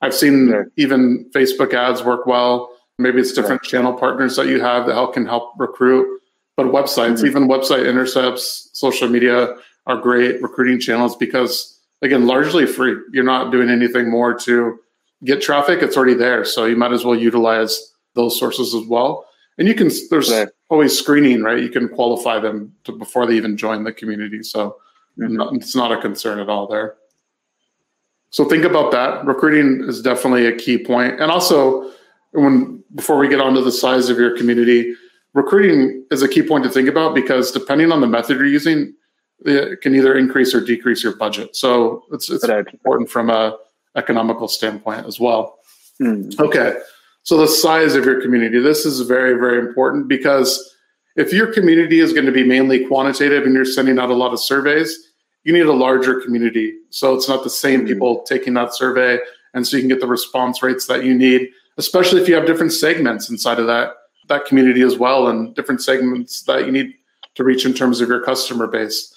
I've 0.00 0.14
seen 0.14 0.70
even 0.76 1.28
Facebook 1.34 1.74
ads 1.74 2.02
work 2.02 2.24
well. 2.26 2.70
Maybe 2.98 3.20
it's 3.20 3.32
different 3.32 3.62
right. 3.62 3.70
channel 3.70 3.92
partners 3.92 4.36
that 4.36 4.46
you 4.46 4.60
have 4.60 4.86
that 4.86 4.94
help 4.94 5.14
can 5.14 5.26
help 5.26 5.52
recruit. 5.58 6.20
But 6.56 6.66
websites, 6.66 7.18
mm-hmm. 7.18 7.26
even 7.26 7.48
website 7.48 7.86
intercepts, 7.86 8.70
social 8.72 9.08
media 9.08 9.56
are 9.88 9.96
great 9.96 10.40
recruiting 10.42 10.78
channels 10.78 11.16
because 11.16 11.78
again, 12.02 12.26
largely 12.26 12.66
free. 12.66 12.96
You're 13.12 13.24
not 13.24 13.50
doing 13.50 13.70
anything 13.70 14.10
more 14.10 14.34
to 14.40 14.78
get 15.24 15.42
traffic. 15.42 15.82
It's 15.82 15.96
already 15.96 16.14
there. 16.14 16.44
So 16.44 16.66
you 16.66 16.76
might 16.76 16.92
as 16.92 17.04
well 17.04 17.16
utilize 17.16 17.92
those 18.14 18.38
sources 18.38 18.74
as 18.74 18.86
well. 18.86 19.26
And 19.58 19.66
you 19.66 19.74
can 19.74 19.90
there's 20.10 20.30
right. 20.30 20.48
always 20.68 20.96
screening, 20.96 21.42
right? 21.42 21.60
You 21.60 21.70
can 21.70 21.88
qualify 21.88 22.38
them 22.38 22.72
to, 22.84 22.92
before 22.92 23.26
they 23.26 23.34
even 23.34 23.56
join 23.56 23.82
the 23.82 23.92
community. 23.92 24.42
So 24.42 24.76
mm-hmm. 25.18 25.56
it's 25.56 25.74
not 25.74 25.90
a 25.90 26.00
concern 26.00 26.38
at 26.38 26.48
all 26.48 26.68
there. 26.68 26.94
So 28.30 28.44
think 28.44 28.64
about 28.64 28.92
that. 28.92 29.24
Recruiting 29.24 29.88
is 29.88 30.02
definitely 30.02 30.46
a 30.46 30.54
key. 30.54 30.84
And 30.88 31.22
also 31.22 31.90
when 32.32 32.84
before 32.94 33.18
we 33.18 33.28
get 33.28 33.40
onto 33.40 33.62
the 33.62 33.72
size 33.72 34.08
of 34.08 34.18
your 34.18 34.36
community, 34.36 34.94
recruiting 35.34 36.04
is 36.10 36.22
a 36.22 36.28
key 36.28 36.42
point 36.42 36.62
to 36.64 36.70
think 36.70 36.88
about 36.88 37.14
because 37.14 37.50
depending 37.50 37.90
on 37.90 38.00
the 38.00 38.06
method 38.06 38.36
you're 38.36 38.46
using, 38.46 38.94
it 39.44 39.80
can 39.80 39.94
either 39.94 40.16
increase 40.16 40.54
or 40.54 40.60
decrease 40.60 41.02
your 41.02 41.16
budget. 41.16 41.54
So 41.56 42.04
it's, 42.12 42.30
it's 42.30 42.44
important 42.44 43.08
from 43.10 43.30
a 43.30 43.56
economical 43.96 44.48
standpoint 44.48 45.06
as 45.06 45.18
well. 45.18 45.58
Mm. 46.00 46.38
Okay. 46.38 46.78
So 47.22 47.36
the 47.36 47.48
size 47.48 47.94
of 47.94 48.04
your 48.04 48.20
community, 48.20 48.58
this 48.58 48.86
is 48.86 49.00
very, 49.00 49.34
very 49.34 49.58
important 49.58 50.08
because 50.08 50.74
if 51.16 51.32
your 51.32 51.52
community 51.52 52.00
is 52.00 52.12
going 52.12 52.26
to 52.26 52.32
be 52.32 52.44
mainly 52.44 52.86
quantitative 52.86 53.44
and 53.44 53.54
you're 53.54 53.64
sending 53.64 53.98
out 53.98 54.10
a 54.10 54.14
lot 54.14 54.32
of 54.32 54.40
surveys, 54.40 55.12
you 55.44 55.52
need 55.52 55.66
a 55.66 55.72
larger 55.72 56.20
community. 56.20 56.74
So 56.90 57.14
it's 57.14 57.28
not 57.28 57.44
the 57.44 57.50
same 57.50 57.82
mm. 57.82 57.88
people 57.88 58.22
taking 58.22 58.54
that 58.54 58.74
survey. 58.74 59.18
And 59.54 59.66
so 59.66 59.76
you 59.76 59.82
can 59.82 59.88
get 59.88 60.00
the 60.00 60.06
response 60.06 60.62
rates 60.62 60.86
that 60.86 61.04
you 61.04 61.14
need, 61.14 61.48
especially 61.76 62.20
if 62.20 62.28
you 62.28 62.34
have 62.34 62.46
different 62.46 62.72
segments 62.72 63.30
inside 63.30 63.58
of 63.58 63.66
that, 63.66 63.94
that 64.28 64.44
community 64.44 64.82
as 64.82 64.96
well 64.96 65.28
and 65.28 65.54
different 65.54 65.82
segments 65.82 66.42
that 66.42 66.66
you 66.66 66.72
need 66.72 66.94
to 67.34 67.44
reach 67.44 67.64
in 67.64 67.72
terms 67.72 68.00
of 68.00 68.08
your 68.08 68.22
customer 68.22 68.66
base. 68.66 69.14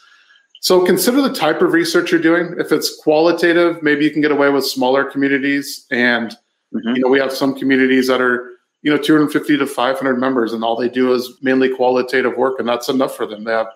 So 0.62 0.86
consider 0.86 1.22
the 1.22 1.34
type 1.34 1.62
of 1.62 1.74
research 1.74 2.12
you're 2.12 2.22
doing. 2.22 2.56
If 2.60 2.72
it's 2.72 2.96
qualitative, 3.02 3.82
maybe 3.82 4.06
you 4.06 4.12
can 4.12 4.22
get 4.22 4.32
away 4.32 4.50
with 4.50 4.66
smaller 4.66 5.04
communities. 5.04 5.88
And 5.90 6.32
mm-hmm. 6.74 6.96
you 6.96 7.02
know, 7.02 7.10
we 7.10 7.20
have 7.20 7.34
some 7.34 7.56
communities 7.56 8.08
that 8.08 8.22
are 8.22 8.52
you 8.84 8.92
know 8.92 8.98
250 8.98 9.58
to 9.58 9.68
500 9.68 10.20
members, 10.20 10.54
and 10.54 10.64
all 10.64 10.76
they 10.76 10.90
do 10.90 11.14
is 11.14 11.38
mainly 11.42 11.76
qualitative 11.76 12.38
work, 12.38 12.60
and 12.60 12.68
that's 12.68 12.90
enough 12.90 13.16
for 13.16 13.26
them. 13.26 13.44
They 13.44 13.52
have 13.52 13.68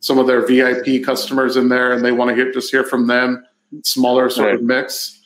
some 0.00 0.18
of 0.18 0.26
their 0.26 0.46
VIP 0.46 1.04
customers 1.04 1.56
in 1.56 1.68
there, 1.68 1.92
and 1.92 2.04
they 2.04 2.12
want 2.12 2.34
to 2.34 2.44
get 2.44 2.54
just 2.54 2.70
hear 2.70 2.84
from 2.84 3.06
them. 3.06 3.44
Smaller 3.84 4.28
sort 4.30 4.46
right. 4.46 4.54
of 4.56 4.62
mix. 4.62 5.20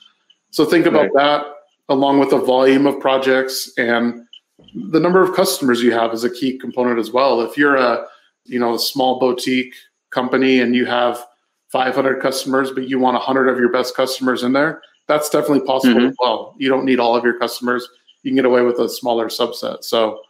So 0.50 0.64
think 0.64 0.87
about 0.87 1.14
right. 1.14 1.42
that 1.42 1.47
along 1.88 2.18
with 2.18 2.30
the 2.30 2.38
volume 2.38 2.87
of 2.87 2.99
projects 2.99 3.73
and 3.76 4.26
the 4.75 5.00
number 5.00 5.23
of 5.23 5.35
customers 5.35 5.83
you 5.83 5.92
have 5.92 6.12
is 6.12 6.25
a 6.25 6.30
key 6.30 6.59
component 6.59 6.99
as 6.99 7.11
well. 7.11 7.40
If 7.40 7.56
you're 7.56 7.76
a 7.76 8.06
you 8.44 8.59
know 8.59 8.75
a 8.75 8.78
small 8.78 9.21
boutique 9.21 9.75
company 10.14 10.61
and 10.61 10.75
you 10.75 10.87
have 10.87 11.26
500 11.68 12.23
customers, 12.23 12.71
but 12.71 12.88
you 12.88 12.99
want 13.00 13.14
100 13.14 13.49
of 13.49 13.59
your 13.59 13.71
best 13.71 13.97
customers 13.97 14.44
in 14.44 14.52
there, 14.52 14.80
that's 15.09 15.28
definitely 15.28 15.66
possible 15.66 15.97
mm-hmm. 15.97 16.11
as 16.11 16.16
well. 16.21 16.54
You 16.56 16.68
don't 16.68 16.85
need 16.85 17.00
all 17.00 17.16
of 17.16 17.25
your 17.25 17.38
customers. 17.38 17.87
You 18.23 18.30
can 18.30 18.37
get 18.37 18.44
away 18.44 18.62
with 18.62 18.78
a 18.78 18.88
smaller 18.88 19.26
subset. 19.26 19.85
So 19.85 20.21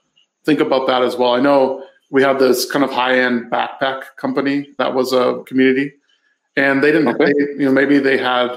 think 0.45 0.61
about 0.61 0.87
that 0.87 1.03
as 1.03 1.17
well. 1.17 1.35
I 1.35 1.41
know 1.41 1.85
we 2.11 2.23
have 2.23 2.39
this 2.39 2.71
kind 2.71 2.85
of 2.85 2.91
high 2.91 3.19
end 3.21 3.51
backpack 3.51 4.17
company 4.17 4.69
that 4.79 4.95
was 4.95 5.13
a 5.13 5.43
community, 5.47 5.93
and 6.57 6.83
they 6.83 6.93
didn't, 6.93 7.09
okay. 7.09 7.27
they, 7.27 7.39
you 7.53 7.67
know, 7.67 7.73
maybe 7.73 7.99
they 7.99 8.17
had, 8.17 8.51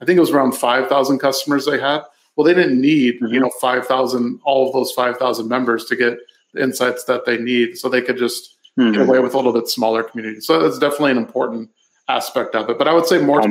I 0.00 0.04
think 0.04 0.16
it 0.16 0.20
was 0.20 0.30
around 0.30 0.52
5,000 0.52 1.18
customers 1.18 1.64
they 1.64 1.78
had. 1.78 2.02
Well, 2.34 2.44
they 2.44 2.54
didn't 2.54 2.80
need, 2.80 3.20
mm-hmm. 3.20 3.32
you 3.32 3.40
know, 3.40 3.50
5,000, 3.60 4.40
all 4.44 4.66
of 4.66 4.72
those 4.72 4.92
5,000 4.92 5.48
members 5.48 5.84
to 5.86 5.96
get 5.96 6.18
the 6.54 6.62
insights 6.62 7.04
that 7.04 7.24
they 7.24 7.38
need. 7.38 7.78
So 7.78 7.88
they 7.88 8.02
could 8.02 8.16
just 8.16 8.56
mm-hmm. 8.78 8.92
get 8.92 9.02
away 9.02 9.18
with 9.18 9.34
a 9.34 9.36
little 9.36 9.52
bit 9.52 9.68
smaller 9.68 10.02
community. 10.02 10.40
So 10.40 10.60
that's 10.60 10.78
definitely 10.78 11.12
an 11.12 11.18
important 11.18 11.70
aspect 12.08 12.54
of 12.54 12.68
it. 12.70 12.78
But 12.78 12.88
I 12.88 12.92
would 12.92 13.06
say 13.06 13.22
more, 13.22 13.42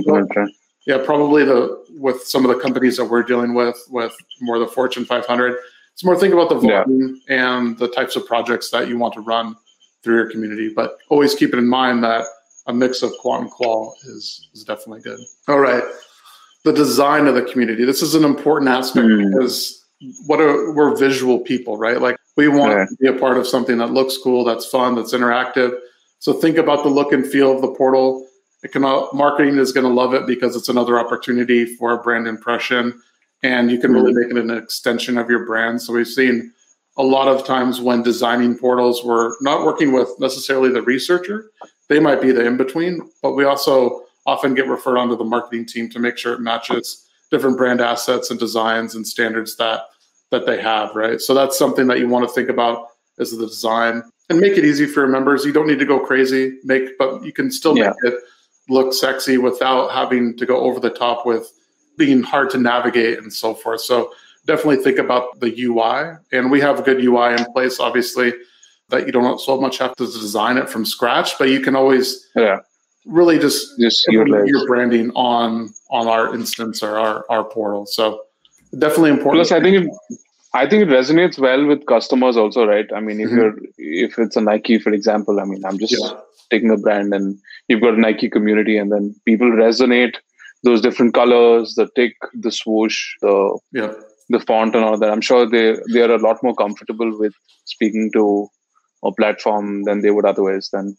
yeah, 0.88 0.98
probably 1.04 1.46
the 1.46 1.84
with 1.92 2.24
some 2.24 2.46
of 2.46 2.56
the 2.56 2.62
companies 2.62 2.98
that 2.98 3.06
we're 3.06 3.24
dealing 3.24 3.54
with, 3.54 3.78
with 3.90 4.16
more 4.42 4.60
the 4.60 4.68
Fortune 4.68 5.06
500, 5.06 5.58
it's 5.94 6.04
more 6.04 6.18
think 6.18 6.34
about 6.34 6.50
the 6.50 6.56
volume 6.56 7.22
yeah. 7.28 7.56
and 7.56 7.78
the 7.78 7.88
types 7.88 8.16
of 8.16 8.26
projects 8.26 8.70
that 8.72 8.88
you 8.88 8.98
want 8.98 9.14
to 9.14 9.22
run 9.22 9.56
through 10.04 10.16
your 10.16 10.32
community. 10.32 10.72
But 10.74 10.98
always 11.10 11.36
keep 11.36 11.54
it 11.54 11.58
in 11.58 11.68
mind 11.68 12.04
that 12.04 12.26
a 12.68 12.74
mix 12.74 13.04
of 13.04 13.12
quant 13.20 13.44
and 13.44 13.52
qual 13.52 13.96
is 14.06 14.50
is 14.54 14.64
definitely 14.64 15.02
good. 15.02 15.20
All 15.48 15.60
right, 15.60 15.84
the 16.64 16.74
design 16.74 17.28
of 17.28 17.36
the 17.36 17.44
community. 17.44 17.86
This 17.86 18.02
is 18.02 18.16
an 18.16 18.24
important 18.24 18.70
aspect 18.70 19.08
mm. 19.08 19.30
because 19.30 19.86
what 20.26 20.40
are 20.40 20.74
we're 20.74 20.96
visual 20.96 21.40
people, 21.40 21.78
right? 21.78 22.02
Like 22.02 22.18
we 22.42 22.48
want 22.48 22.72
yeah. 22.72 22.86
to 22.86 22.96
be 22.96 23.08
a 23.08 23.14
part 23.14 23.38
of 23.38 23.48
something 23.48 23.78
that 23.78 23.92
looks 23.92 24.18
cool, 24.18 24.44
that's 24.44 24.66
fun, 24.66 24.96
that's 24.96 25.14
interactive. 25.14 25.78
So 26.18 26.34
think 26.34 26.58
about 26.58 26.84
the 26.84 26.90
look 26.90 27.12
and 27.12 27.26
feel 27.26 27.52
of 27.56 27.62
the 27.62 27.72
portal. 27.76 28.28
It 28.64 28.72
can, 28.72 28.82
marketing 28.82 29.58
is 29.58 29.72
going 29.72 29.86
to 29.86 29.94
love 29.94 30.16
it 30.16 30.26
because 30.26 30.56
it's 30.56 30.70
another 30.70 31.00
opportunity 31.00 31.66
for 31.76 31.94
a 31.94 32.02
brand 32.02 32.28
impression, 32.28 33.00
and 33.44 33.70
you 33.72 33.80
can 33.80 33.94
really 33.94 34.14
mm-hmm. 34.14 34.36
make 34.36 34.44
it 34.44 34.50
an 34.50 34.58
extension 34.58 35.20
of 35.20 35.30
your 35.30 35.46
brand. 35.46 35.84
So 35.84 35.94
we've 35.94 36.08
seen 36.08 36.52
a 36.98 37.04
lot 37.04 37.28
of 37.28 37.46
times 37.46 37.80
when 37.80 38.02
designing 38.02 38.58
portals, 38.58 39.04
we're 39.04 39.34
not 39.42 39.64
working 39.64 39.92
with 39.92 40.10
necessarily 40.20 40.72
the 40.72 40.82
researcher; 40.82 41.52
they 41.90 42.00
might 42.00 42.22
be 42.22 42.32
the 42.32 42.44
in 42.44 42.58
between, 42.58 43.08
but 43.22 43.34
we 43.34 43.46
also 43.46 44.02
often 44.26 44.56
get 44.56 44.68
referred 44.68 44.98
onto 44.98 45.16
the 45.16 45.24
marketing 45.24 45.66
team 45.68 45.90
to 45.90 46.00
make 46.00 46.18
sure 46.18 46.34
it 46.34 46.42
matches 46.42 47.08
different 47.30 47.58
brand 47.58 47.82
assets 47.82 48.30
and 48.32 48.40
designs 48.40 48.96
and 48.96 49.08
standards 49.08 49.56
that 49.58 49.86
that 50.32 50.46
they 50.46 50.60
have, 50.60 50.96
right? 50.96 51.22
So 51.22 51.34
that's 51.34 51.58
something 51.58 51.88
that 51.88 52.00
you 52.00 52.08
want 52.08 52.28
to 52.28 52.34
think 52.34 52.50
about 52.50 52.88
as 53.20 53.32
the 53.32 53.46
design 53.46 54.02
and 54.30 54.40
make 54.40 54.58
it 54.58 54.66
easy 54.66 54.86
for 54.86 55.02
your 55.02 55.10
members. 55.10 55.46
You 55.46 55.52
don't 55.52 55.68
need 55.68 55.80
to 55.80 55.86
go 55.86 56.00
crazy, 56.00 56.58
make 56.64 56.98
but 56.98 57.24
you 57.24 57.34
can 57.34 57.52
still 57.52 57.78
yeah. 57.78 57.90
make 58.04 58.14
it 58.14 58.20
look 58.70 58.94
sexy 58.94 59.38
without 59.38 59.92
having 59.92 60.38
to 60.38 60.46
go 60.46 60.62
over 60.62 60.80
the 60.80 60.90
top 60.90 61.26
with 61.26 61.52
being 61.98 62.24
hard 62.24 62.50
to 62.52 62.58
navigate 62.58 63.20
and 63.20 63.32
so 63.32 63.54
forth. 63.54 63.82
So 63.82 64.14
definitely 64.46 64.78
think 64.78 64.98
about 64.98 65.40
the 65.40 65.64
UI. 65.64 66.18
And 66.32 66.50
we 66.50 66.62
have 66.62 66.80
a 66.80 66.82
good 66.82 67.04
UI 67.04 67.34
in 67.34 67.46
place, 67.52 67.80
obviously, 67.80 68.34
that 68.90 69.06
you 69.06 69.12
don't 69.12 69.40
so 69.40 69.60
much 69.60 69.78
have 69.80 69.96
to 69.98 70.06
design 70.06 70.58
it 70.58 70.70
from 70.70 70.86
scratch, 70.86 71.38
but 71.38 71.50
you 71.50 71.60
can 71.60 71.76
always 71.76 72.28
yeah. 72.36 72.60
really 73.06 73.38
just, 73.38 73.78
just 73.80 74.06
your 74.10 74.66
branding 74.66 75.12
on 75.12 75.74
on 75.90 76.08
our 76.08 76.34
instance 76.34 76.82
or 76.82 76.98
our, 76.98 77.26
our 77.30 77.44
portal. 77.44 77.86
So 77.86 78.22
definitely 78.78 79.12
important. 79.12 79.48
Plus, 79.48 79.52
I 79.52 79.62
think 79.62 79.86
it, 79.86 80.20
I 80.54 80.68
think 80.68 80.84
it 80.84 80.90
resonates 80.90 81.40
well 81.40 81.66
with 81.66 81.86
customers 81.86 82.38
also, 82.38 82.66
right? 82.66 82.88
I 82.94 83.00
mean, 83.00 83.20
if 83.20 83.30
mm-hmm. 83.30 83.38
you're 83.38 83.56
if 83.78 84.20
it's 84.20 84.36
a 84.36 84.42
Nike, 84.42 84.80
for 84.80 84.92
example, 84.92 85.40
I 85.40 85.46
mean, 85.46 85.64
I'm 85.66 85.78
just 85.78 85.96
yeah. 85.98 86.20
taking 86.50 86.72
a 86.72 86.78
brand, 86.78 87.14
and 87.14 87.38
you've 87.68 87.82
got 87.82 87.94
a 87.94 88.00
Nike 88.00 88.30
community, 88.30 88.78
and 88.78 88.92
then 88.92 89.16
people 89.26 89.50
resonate 89.50 90.16
those 90.64 90.82
different 90.82 91.14
colors, 91.14 91.76
the 91.76 91.90
tick, 91.96 92.16
the 92.34 92.52
swoosh, 92.52 93.16
the 93.22 93.60
yeah. 93.72 93.94
the 94.30 94.40
font, 94.40 94.76
and 94.76 94.84
all 94.84 94.98
that. 94.98 95.10
I'm 95.10 95.22
sure 95.22 95.50
they 95.50 95.78
they 95.94 96.02
are 96.02 96.12
a 96.12 96.22
lot 96.22 96.44
more 96.44 96.56
comfortable 96.56 97.18
with 97.18 97.34
speaking 97.66 98.12
to 98.14 98.48
a 99.04 99.12
platform 99.12 99.84
than 99.84 100.02
they 100.02 100.12
would 100.12 100.26
otherwise. 100.26 100.70
Then 100.72 100.98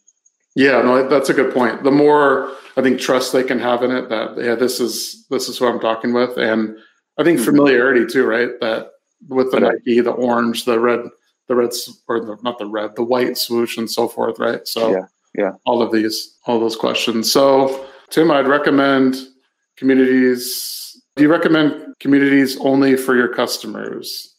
yeah, 0.55 0.81
no, 0.81 1.07
that's 1.07 1.29
a 1.29 1.33
good 1.33 1.53
point. 1.53 1.83
The 1.83 1.91
more 1.91 2.51
I 2.77 2.81
think 2.81 2.99
trust 2.99 3.33
they 3.33 3.43
can 3.43 3.59
have 3.59 3.83
in 3.83 3.91
it, 3.91 4.09
that 4.09 4.37
yeah, 4.37 4.55
this 4.55 4.79
is 4.79 5.25
this 5.29 5.49
is 5.49 5.57
who 5.57 5.67
I'm 5.67 5.79
talking 5.79 6.13
with, 6.13 6.37
and 6.37 6.77
I 7.17 7.23
think 7.23 7.39
mm-hmm. 7.39 7.45
familiarity 7.45 8.05
too, 8.05 8.25
right? 8.25 8.49
That 8.59 8.91
with 9.27 9.51
the 9.51 9.59
Nike, 9.59 10.01
the 10.01 10.11
orange, 10.11 10.65
the 10.65 10.79
red, 10.79 11.01
the 11.47 11.55
red, 11.55 11.71
or 12.07 12.19
the, 12.19 12.37
not 12.41 12.57
the 12.57 12.65
red, 12.65 12.95
the 12.95 13.03
white 13.03 13.37
swoosh, 13.37 13.77
and 13.77 13.89
so 13.89 14.07
forth, 14.07 14.39
right? 14.39 14.67
So 14.67 14.91
yeah, 14.91 15.05
yeah, 15.35 15.51
all 15.65 15.81
of 15.81 15.91
these, 15.91 16.37
all 16.45 16.59
those 16.59 16.75
questions. 16.75 17.31
So 17.31 17.85
Tim, 18.09 18.31
I'd 18.31 18.47
recommend 18.47 19.15
communities. 19.77 21.01
Do 21.15 21.23
you 21.23 21.31
recommend 21.31 21.95
communities 21.99 22.57
only 22.59 22.97
for 22.97 23.15
your 23.15 23.27
customers? 23.27 24.35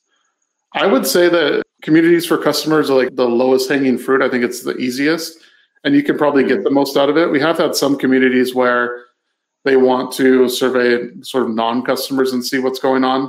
I 0.73 0.87
would 0.87 1.07
say 1.07 1.29
that 1.29 1.63
communities 1.83 2.27
for 2.27 2.37
customers 2.37 2.91
are 2.91 2.97
like 2.97 3.15
the 3.15 3.29
lowest 3.29 3.69
hanging 3.69 3.99
fruit. 3.99 4.23
I 4.23 4.29
think 4.29 4.43
it's 4.43 4.63
the 4.65 4.77
easiest, 4.77 5.39
and 5.85 5.95
you 5.95 6.03
can 6.03 6.19
probably 6.19 6.43
get 6.43 6.55
mm-hmm. 6.55 6.65
the 6.65 6.71
most 6.71 6.97
out 6.97 7.09
of 7.09 7.17
it. 7.17 7.31
We 7.31 7.41
have 7.41 7.59
had 7.59 7.77
some 7.77 7.97
communities 7.97 8.55
where 8.55 9.04
they 9.65 9.77
want 9.77 10.13
to 10.13 10.49
survey 10.49 11.09
sort 11.23 11.45
of 11.45 11.55
non-customers 11.55 12.33
and 12.33 12.45
see 12.45 12.59
what's 12.59 12.79
going 12.79 13.03
on. 13.03 13.23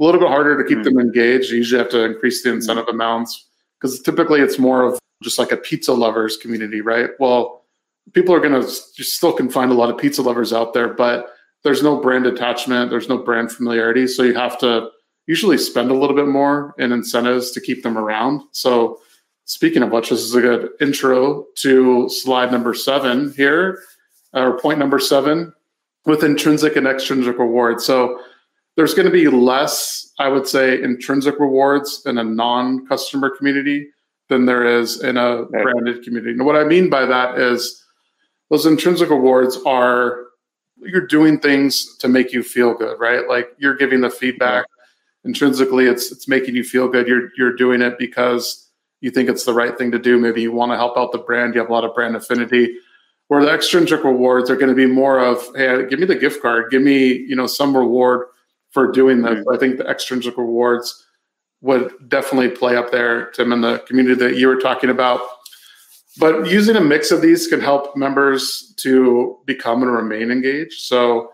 A 0.00 0.04
little 0.04 0.20
bit 0.20 0.28
harder 0.28 0.60
to 0.60 0.68
keep 0.68 0.78
mm 0.78 0.84
them 0.84 0.98
engaged. 0.98 1.50
You 1.50 1.58
usually 1.58 1.78
have 1.78 1.90
to 1.90 2.04
increase 2.04 2.42
the 2.42 2.50
hmm. 2.50 2.56
incentive 2.56 2.86
mm 2.86 2.92
amounts 2.92 3.46
because 3.78 4.00
typically 4.00 4.40
it's 4.40 4.58
more 4.58 4.82
of 4.84 4.98
just 5.22 5.38
like 5.38 5.52
a 5.52 5.56
pizza 5.56 5.92
lovers 5.92 6.36
community, 6.36 6.80
right? 6.80 7.10
Well, 7.18 7.64
people 8.12 8.34
are 8.34 8.40
going 8.40 8.60
to 8.60 8.68
still 8.68 9.32
can 9.32 9.48
find 9.48 9.70
a 9.70 9.74
lot 9.74 9.90
of 9.90 9.98
pizza 9.98 10.22
lovers 10.22 10.52
out 10.52 10.74
there, 10.74 10.88
but 10.88 11.26
there's 11.62 11.82
no 11.82 12.00
brand 12.00 12.26
attachment, 12.26 12.90
there's 12.90 13.08
no 13.08 13.18
brand 13.18 13.52
familiarity, 13.52 14.06
so 14.06 14.22
you 14.22 14.34
have 14.34 14.58
to 14.58 14.88
usually 15.26 15.58
spend 15.58 15.90
a 15.90 15.94
little 15.94 16.16
bit 16.16 16.26
more 16.26 16.74
in 16.78 16.90
incentives 16.90 17.52
to 17.52 17.60
keep 17.60 17.82
them 17.82 17.96
around. 17.96 18.42
So, 18.50 19.00
speaking 19.44 19.82
of 19.82 19.90
which, 19.90 20.10
this 20.10 20.20
is 20.20 20.34
a 20.34 20.40
good 20.40 20.70
intro 20.80 21.46
to 21.56 22.08
slide 22.08 22.50
number 22.50 22.74
seven 22.74 23.32
here, 23.36 23.80
or 24.32 24.58
point 24.58 24.78
number 24.80 24.98
seven 24.98 25.52
with 26.04 26.24
intrinsic 26.24 26.76
and 26.76 26.86
extrinsic 26.86 27.38
rewards. 27.38 27.84
So 27.84 28.20
there's 28.76 28.94
going 28.94 29.06
to 29.06 29.12
be 29.12 29.28
less, 29.28 30.10
I 30.18 30.28
would 30.28 30.46
say, 30.46 30.82
intrinsic 30.82 31.38
rewards 31.38 32.02
in 32.06 32.18
a 32.18 32.24
non 32.24 32.86
customer 32.86 33.30
community 33.30 33.88
than 34.28 34.46
there 34.46 34.64
is 34.64 35.02
in 35.02 35.16
a 35.16 35.44
branded 35.44 36.02
community. 36.04 36.32
And 36.32 36.46
what 36.46 36.56
I 36.56 36.64
mean 36.64 36.88
by 36.88 37.04
that 37.04 37.38
is 37.38 37.84
those 38.50 38.66
intrinsic 38.66 39.10
rewards 39.10 39.58
are 39.66 40.26
you're 40.78 41.06
doing 41.06 41.38
things 41.38 41.96
to 41.98 42.08
make 42.08 42.32
you 42.32 42.42
feel 42.42 42.74
good, 42.74 42.98
right? 42.98 43.28
Like 43.28 43.50
you're 43.58 43.76
giving 43.76 44.00
the 44.00 44.10
feedback. 44.10 44.66
Intrinsically, 45.24 45.86
it's 45.86 46.10
it's 46.10 46.26
making 46.26 46.56
you 46.56 46.64
feel 46.64 46.88
good. 46.88 47.06
You're 47.06 47.28
you're 47.36 47.54
doing 47.54 47.80
it 47.80 47.98
because 47.98 48.68
you 49.00 49.10
think 49.10 49.28
it's 49.28 49.44
the 49.44 49.54
right 49.54 49.76
thing 49.76 49.92
to 49.92 49.98
do. 49.98 50.18
Maybe 50.18 50.42
you 50.42 50.50
want 50.50 50.72
to 50.72 50.76
help 50.76 50.96
out 50.96 51.12
the 51.12 51.18
brand. 51.18 51.54
You 51.54 51.60
have 51.60 51.70
a 51.70 51.72
lot 51.72 51.84
of 51.84 51.94
brand 51.94 52.16
affinity 52.16 52.76
where 53.32 53.46
the 53.46 53.50
extrinsic 53.50 54.04
rewards 54.04 54.50
are 54.50 54.56
going 54.56 54.68
to 54.68 54.74
be 54.74 54.84
more 54.84 55.18
of, 55.18 55.42
hey, 55.56 55.86
give 55.88 55.98
me 55.98 56.04
the 56.04 56.14
gift 56.14 56.42
card, 56.42 56.70
give 56.70 56.82
me, 56.82 57.14
you 57.14 57.34
know, 57.34 57.46
some 57.46 57.74
reward 57.74 58.26
for 58.72 58.92
doing 58.92 59.22
this. 59.22 59.38
Mm-hmm. 59.38 59.54
I 59.54 59.56
think 59.56 59.78
the 59.78 59.88
extrinsic 59.88 60.36
rewards 60.36 61.02
would 61.62 61.94
definitely 62.10 62.50
play 62.50 62.76
up 62.76 62.90
there, 62.92 63.30
Tim, 63.30 63.50
in 63.50 63.62
the 63.62 63.78
community 63.88 64.16
that 64.16 64.36
you 64.36 64.48
were 64.48 64.60
talking 64.60 64.90
about. 64.90 65.22
but 66.18 66.50
using 66.50 66.76
a 66.76 66.80
mix 66.80 67.10
of 67.10 67.22
these 67.22 67.46
can 67.46 67.60
help 67.60 67.96
members 67.96 68.74
to 68.78 69.38
become 69.46 69.82
and 69.82 69.92
remain 69.92 70.30
engaged. 70.30 70.80
So 70.82 71.30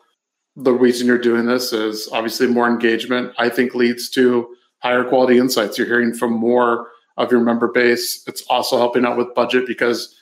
the 0.56 0.72
reason 0.72 1.06
you're 1.06 1.18
doing 1.18 1.46
this 1.46 1.72
is 1.72 2.08
obviously 2.12 2.46
more 2.46 2.68
engagement, 2.68 3.32
I 3.38 3.48
think 3.48 3.74
leads 3.74 4.08
to 4.10 4.54
higher 4.78 5.04
quality 5.04 5.38
insights. 5.38 5.78
You're 5.78 5.86
hearing 5.86 6.14
from 6.14 6.32
more 6.32 6.88
of 7.16 7.32
your 7.32 7.40
member 7.40 7.68
base. 7.68 8.22
It's 8.28 8.42
also 8.42 8.76
helping 8.76 9.04
out 9.04 9.16
with 9.16 9.34
budget 9.34 9.66
because 9.66 10.14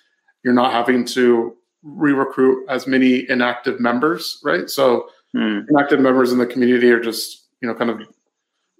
you're 0.42 0.54
not 0.54 0.72
having 0.72 1.04
to 1.06 1.54
re-recruit 1.86 2.66
as 2.68 2.86
many 2.86 3.28
inactive 3.30 3.80
members, 3.80 4.40
right? 4.42 4.68
So 4.68 5.08
mm. 5.34 5.64
inactive 5.68 6.00
members 6.00 6.32
in 6.32 6.38
the 6.38 6.46
community 6.46 6.90
are 6.90 7.00
just, 7.00 7.46
you 7.60 7.68
know, 7.68 7.74
kind 7.74 7.90
of 7.90 8.00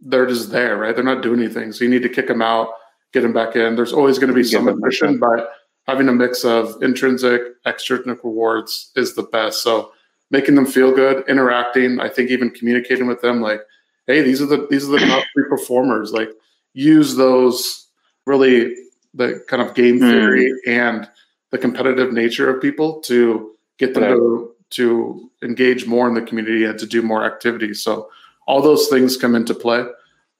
they're 0.02 0.26
just 0.26 0.50
there, 0.50 0.76
right? 0.76 0.94
They're 0.94 1.04
not 1.04 1.22
doing 1.22 1.40
anything. 1.40 1.72
So 1.72 1.84
you 1.84 1.90
need 1.90 2.02
to 2.02 2.08
kick 2.08 2.26
them 2.26 2.42
out, 2.42 2.68
get 3.12 3.22
them 3.22 3.32
back 3.32 3.56
in. 3.56 3.76
There's 3.76 3.92
always 3.92 4.18
going 4.18 4.28
to 4.28 4.34
be 4.34 4.44
some 4.44 4.68
attrition, 4.68 5.18
but 5.18 5.50
having 5.86 6.08
a 6.08 6.12
mix 6.12 6.44
of 6.44 6.82
intrinsic, 6.82 7.42
extrinsic 7.64 8.22
rewards 8.24 8.90
is 8.96 9.14
the 9.14 9.22
best. 9.22 9.62
So 9.62 9.92
making 10.30 10.56
them 10.56 10.66
feel 10.66 10.92
good, 10.92 11.24
interacting, 11.28 12.00
I 12.00 12.08
think 12.08 12.30
even 12.30 12.50
communicating 12.50 13.06
with 13.06 13.22
them 13.22 13.40
like, 13.40 13.60
hey, 14.06 14.22
these 14.22 14.42
are 14.42 14.46
the 14.46 14.66
these 14.70 14.88
are 14.88 14.92
the 14.92 15.06
top 15.06 15.24
three 15.32 15.48
performers. 15.48 16.12
Like 16.12 16.30
use 16.74 17.16
those 17.16 17.88
really 18.26 18.74
the 19.14 19.42
kind 19.48 19.62
of 19.62 19.74
game 19.74 19.98
hmm. 19.98 20.10
theory 20.10 20.52
mm. 20.66 20.70
and 20.70 21.08
the 21.50 21.58
competitive 21.58 22.12
nature 22.12 22.54
of 22.54 22.62
people 22.62 23.00
to 23.02 23.52
get 23.78 23.94
them 23.94 24.02
right. 24.02 24.12
to 24.14 24.52
to 24.68 25.30
engage 25.42 25.86
more 25.86 26.08
in 26.08 26.14
the 26.14 26.22
community 26.22 26.64
and 26.64 26.78
to 26.78 26.86
do 26.86 27.00
more 27.02 27.24
activities. 27.24 27.82
So 27.82 28.08
all 28.46 28.60
those 28.60 28.88
things 28.88 29.16
come 29.16 29.34
into 29.34 29.54
play. 29.54 29.84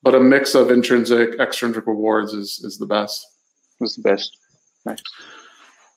But 0.02 0.14
a 0.14 0.20
mix 0.20 0.54
of 0.54 0.70
intrinsic, 0.70 1.38
extrinsic 1.40 1.86
rewards 1.86 2.32
is 2.32 2.60
is 2.64 2.78
the 2.78 2.86
best. 2.86 3.26
Is 3.80 3.96
the 3.96 4.02
best. 4.02 4.36
Nice. 4.84 5.02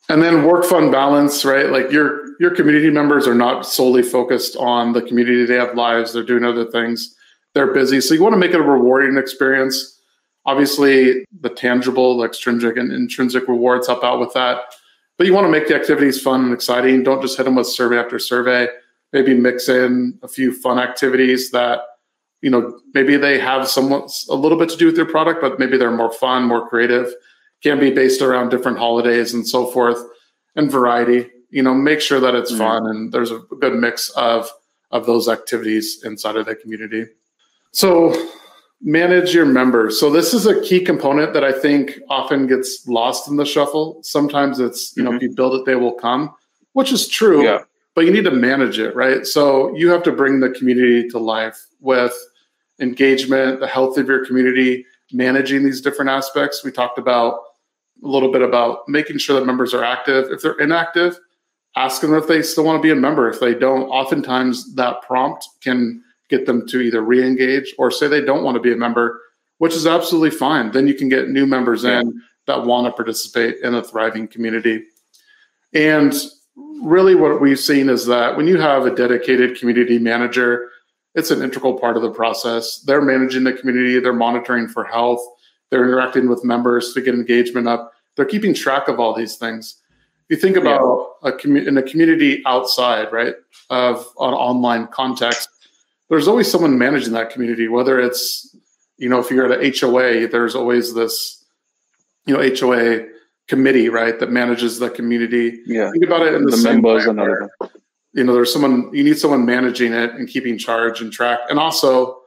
And 0.10 0.24
then 0.24 0.44
work 0.44 0.66
fun 0.66 0.92
balance, 0.92 1.46
right? 1.46 1.70
Like 1.70 1.92
your 1.92 2.36
your 2.40 2.56
community 2.56 2.90
members 2.90 3.28
are 3.28 3.36
not 3.36 3.66
solely 3.66 4.02
focused 4.02 4.56
on 4.58 4.94
the 4.94 5.02
community. 5.02 5.46
They 5.46 5.56
have 5.56 5.76
lives. 5.76 6.14
They're 6.14 6.24
doing 6.24 6.44
other 6.44 6.66
things. 6.66 7.16
They're 7.54 7.74
busy. 7.74 8.02
So 8.02 8.14
you 8.14 8.24
want 8.24 8.34
to 8.34 8.40
make 8.40 8.52
it 8.52 8.60
a 8.60 8.64
rewarding 8.64 9.18
experience. 9.18 10.02
Obviously, 10.46 11.26
the 11.42 11.50
tangible, 11.50 12.24
extrinsic, 12.24 12.78
and 12.78 12.92
intrinsic 12.92 13.48
rewards 13.48 13.88
help 13.88 14.04
out 14.04 14.20
with 14.20 14.34
that. 14.34 14.62
But 15.20 15.28
you 15.28 15.34
want 15.34 15.46
to 15.46 15.52
make 15.52 15.68
the 15.68 15.76
activities 15.76 16.20
fun 16.20 16.46
and 16.46 16.54
exciting. 16.54 17.04
Don't 17.04 17.22
just 17.22 17.38
hit 17.38 17.44
them 17.44 17.56
with 17.56 17.68
survey 17.68 18.00
after 18.00 18.18
survey. 18.18 18.68
Maybe 19.14 19.36
mix 19.36 19.70
in 19.70 20.18
a 20.24 20.28
few 20.28 20.52
fun 20.52 20.80
activities 20.80 21.52
that 21.52 21.82
you 22.42 22.50
know 22.50 22.80
maybe 22.96 23.18
they 23.18 23.38
have 23.38 23.68
somewhat 23.68 24.10
a 24.30 24.36
little 24.36 24.58
bit 24.58 24.70
to 24.70 24.78
do 24.78 24.88
with 24.88 24.98
your 24.98 25.06
product, 25.06 25.42
but 25.42 25.60
maybe 25.60 25.78
they're 25.78 25.92
more 25.92 26.12
fun, 26.12 26.46
more 26.46 26.68
creative 26.68 27.14
can 27.62 27.80
be 27.80 27.92
based 27.92 28.22
around 28.22 28.50
different 28.50 28.78
holidays 28.78 29.34
and 29.34 29.48
so 29.48 29.68
forth 29.68 30.02
and 30.56 30.72
variety 30.72 31.30
you 31.50 31.62
know 31.62 31.74
make 31.74 32.02
sure 32.02 32.20
that 32.20 32.36
it's 32.36 32.52
mm-hmm. 32.52 32.62
fun 32.62 32.88
and 32.88 33.12
there's 33.12 33.32
a 33.32 33.40
good 33.60 33.74
mix 33.76 34.10
of 34.12 34.50
of 34.92 35.06
those 35.06 35.28
activities 35.28 36.02
inside 36.04 36.36
of 36.36 36.46
the 36.46 36.56
community 36.56 37.06
so 37.72 38.14
manage 38.82 39.34
your 39.34 39.46
members 39.46 40.00
so 40.00 40.10
this 40.10 40.34
is 40.34 40.46
a 40.46 40.62
key 40.62 40.80
component 40.84 41.34
that 41.34 41.44
i 41.44 41.52
think 41.52 42.00
often 42.10 42.48
gets 42.48 42.88
lost 42.88 43.28
in 43.28 43.36
the 43.36 43.46
shuffle 43.46 44.00
sometimes 44.04 44.60
it's 44.60 44.96
you 44.96 45.04
know 45.04 45.10
mm-hmm. 45.10 45.18
if 45.18 45.24
you 45.24 45.36
build 45.36 45.54
it 45.54 45.66
they 45.66 45.76
will 45.76 45.94
come 45.94 46.34
which 46.74 46.94
is 46.94 47.08
true 47.08 47.44
yeah. 47.44 47.60
but 47.94 48.06
you 48.06 48.12
need 48.12 48.24
to 48.24 48.32
manage 48.32 48.80
it 48.80 48.96
right 48.96 49.26
so 49.26 49.76
you 49.76 49.90
have 49.90 50.02
to 50.04 50.12
bring 50.12 50.40
the 50.40 50.50
community 50.52 51.10
to 51.10 51.20
life 51.20 51.68
with 51.82 52.14
engagement 52.80 53.60
the 53.60 53.68
health 53.68 53.98
of 53.98 54.08
your 54.08 54.26
community 54.26 54.86
managing 55.12 55.66
these 55.66 55.82
different 55.82 56.10
aspects 56.10 56.64
we 56.64 56.72
talked 56.72 56.98
about 56.98 57.42
a 58.04 58.08
little 58.08 58.32
bit 58.32 58.42
about 58.42 58.88
making 58.88 59.18
sure 59.18 59.40
that 59.40 59.46
members 59.46 59.74
are 59.74 59.84
active. 59.84 60.32
If 60.32 60.42
they're 60.42 60.60
inactive, 60.60 61.20
ask 61.76 62.02
them 62.02 62.14
if 62.14 62.28
they 62.28 62.42
still 62.42 62.64
want 62.64 62.78
to 62.78 62.82
be 62.82 62.92
a 62.92 62.96
member. 62.96 63.30
If 63.30 63.40
they 63.40 63.54
don't, 63.54 63.84
oftentimes 63.84 64.76
that 64.76 65.02
prompt 65.02 65.48
can 65.62 66.04
get 66.30 66.46
them 66.46 66.68
to 66.68 66.82
either 66.82 67.02
re-engage 67.02 67.74
or 67.78 67.92
say 67.92 68.08
they 68.08 68.22
don't 68.22 68.44
want 68.44 68.56
to 68.56 68.62
be 68.62 68.72
a 68.72 68.78
member, 68.78 69.22
which 69.58 69.74
is 69.74 69.88
absolutely 69.88 70.32
fine. 70.32 70.72
Then 70.72 70.88
you 70.88 70.94
can 70.94 71.10
get 71.10 71.30
new 71.30 71.46
members 71.46 71.84
in 71.84 72.22
that 72.48 72.66
want 72.66 72.88
to 72.88 72.92
participate 72.92 73.58
in 73.64 73.76
a 73.76 73.84
thriving 73.84 74.28
community. 74.28 74.86
And 75.74 76.14
really 76.82 77.16
what 77.16 77.42
we've 77.42 77.60
seen 77.60 77.90
is 77.90 78.06
that 78.06 78.36
when 78.36 78.48
you 78.48 78.58
have 78.58 78.86
a 78.86 78.96
dedicated 78.96 79.60
community 79.60 80.00
manager, 80.00 80.70
it's 81.16 81.32
an 81.32 81.42
integral 81.42 81.78
part 81.78 81.98
of 81.98 82.04
the 82.04 82.12
process. 82.12 82.80
They're 82.82 83.02
managing 83.02 83.44
the 83.44 83.54
community, 83.54 84.00
they're 84.00 84.14
monitoring 84.14 84.68
for 84.68 84.84
health, 84.84 85.22
they're 85.70 85.84
interacting 85.84 86.30
with 86.30 86.44
members 86.44 86.94
to 86.94 87.02
get 87.02 87.14
engagement 87.14 87.68
up. 87.68 87.94
They're 88.16 88.26
keeping 88.26 88.54
track 88.54 88.88
of 88.88 89.00
all 89.00 89.14
these 89.14 89.36
things. 89.36 89.76
If 90.28 90.38
you 90.38 90.42
think 90.42 90.58
about 90.58 91.08
yeah. 91.24 91.30
a 91.30 91.34
commu- 91.34 91.68
in 91.68 91.78
a 91.78 91.84
community 91.84 92.44
outside, 92.46 93.12
right, 93.12 93.36
of 93.70 93.98
an 94.20 94.34
online 94.34 94.88
context, 94.88 95.50
there's 96.10 96.28
always 96.28 96.52
someone 96.52 96.78
managing 96.78 97.14
that 97.14 97.30
community. 97.30 97.68
Whether 97.68 98.00
it's, 98.00 98.56
you 98.98 99.10
know, 99.10 99.20
if 99.20 99.30
you're 99.30 99.52
at 99.52 99.64
a 99.64 99.80
HOA, 99.80 100.28
there's 100.28 100.56
always 100.56 100.94
this, 100.94 101.46
you 102.26 102.36
know, 102.36 102.56
HOA 102.56 103.08
committee, 103.48 103.90
right, 103.90 104.20
that 104.20 104.32
manages 104.32 104.80
the 104.80 104.90
community. 104.90 105.60
Yeah. 105.66 105.92
Think 105.92 106.06
about 106.06 106.22
it 106.22 106.34
in 106.34 106.46
the, 106.46 106.52
the 106.52 106.58
same 106.58 106.82
members 106.82 107.08
way. 107.08 107.14
Where, 107.14 107.50
you 108.14 108.24
know, 108.24 108.34
there's 108.34 108.52
someone 108.52 108.90
you 108.94 109.04
need 109.04 109.18
someone 109.18 109.46
managing 109.46 109.94
it 109.94 110.12
and 110.14 110.28
keeping 110.28 110.58
charge 110.58 111.02
and 111.02 111.12
track, 111.12 111.40
and 111.50 111.60
also 111.60 112.20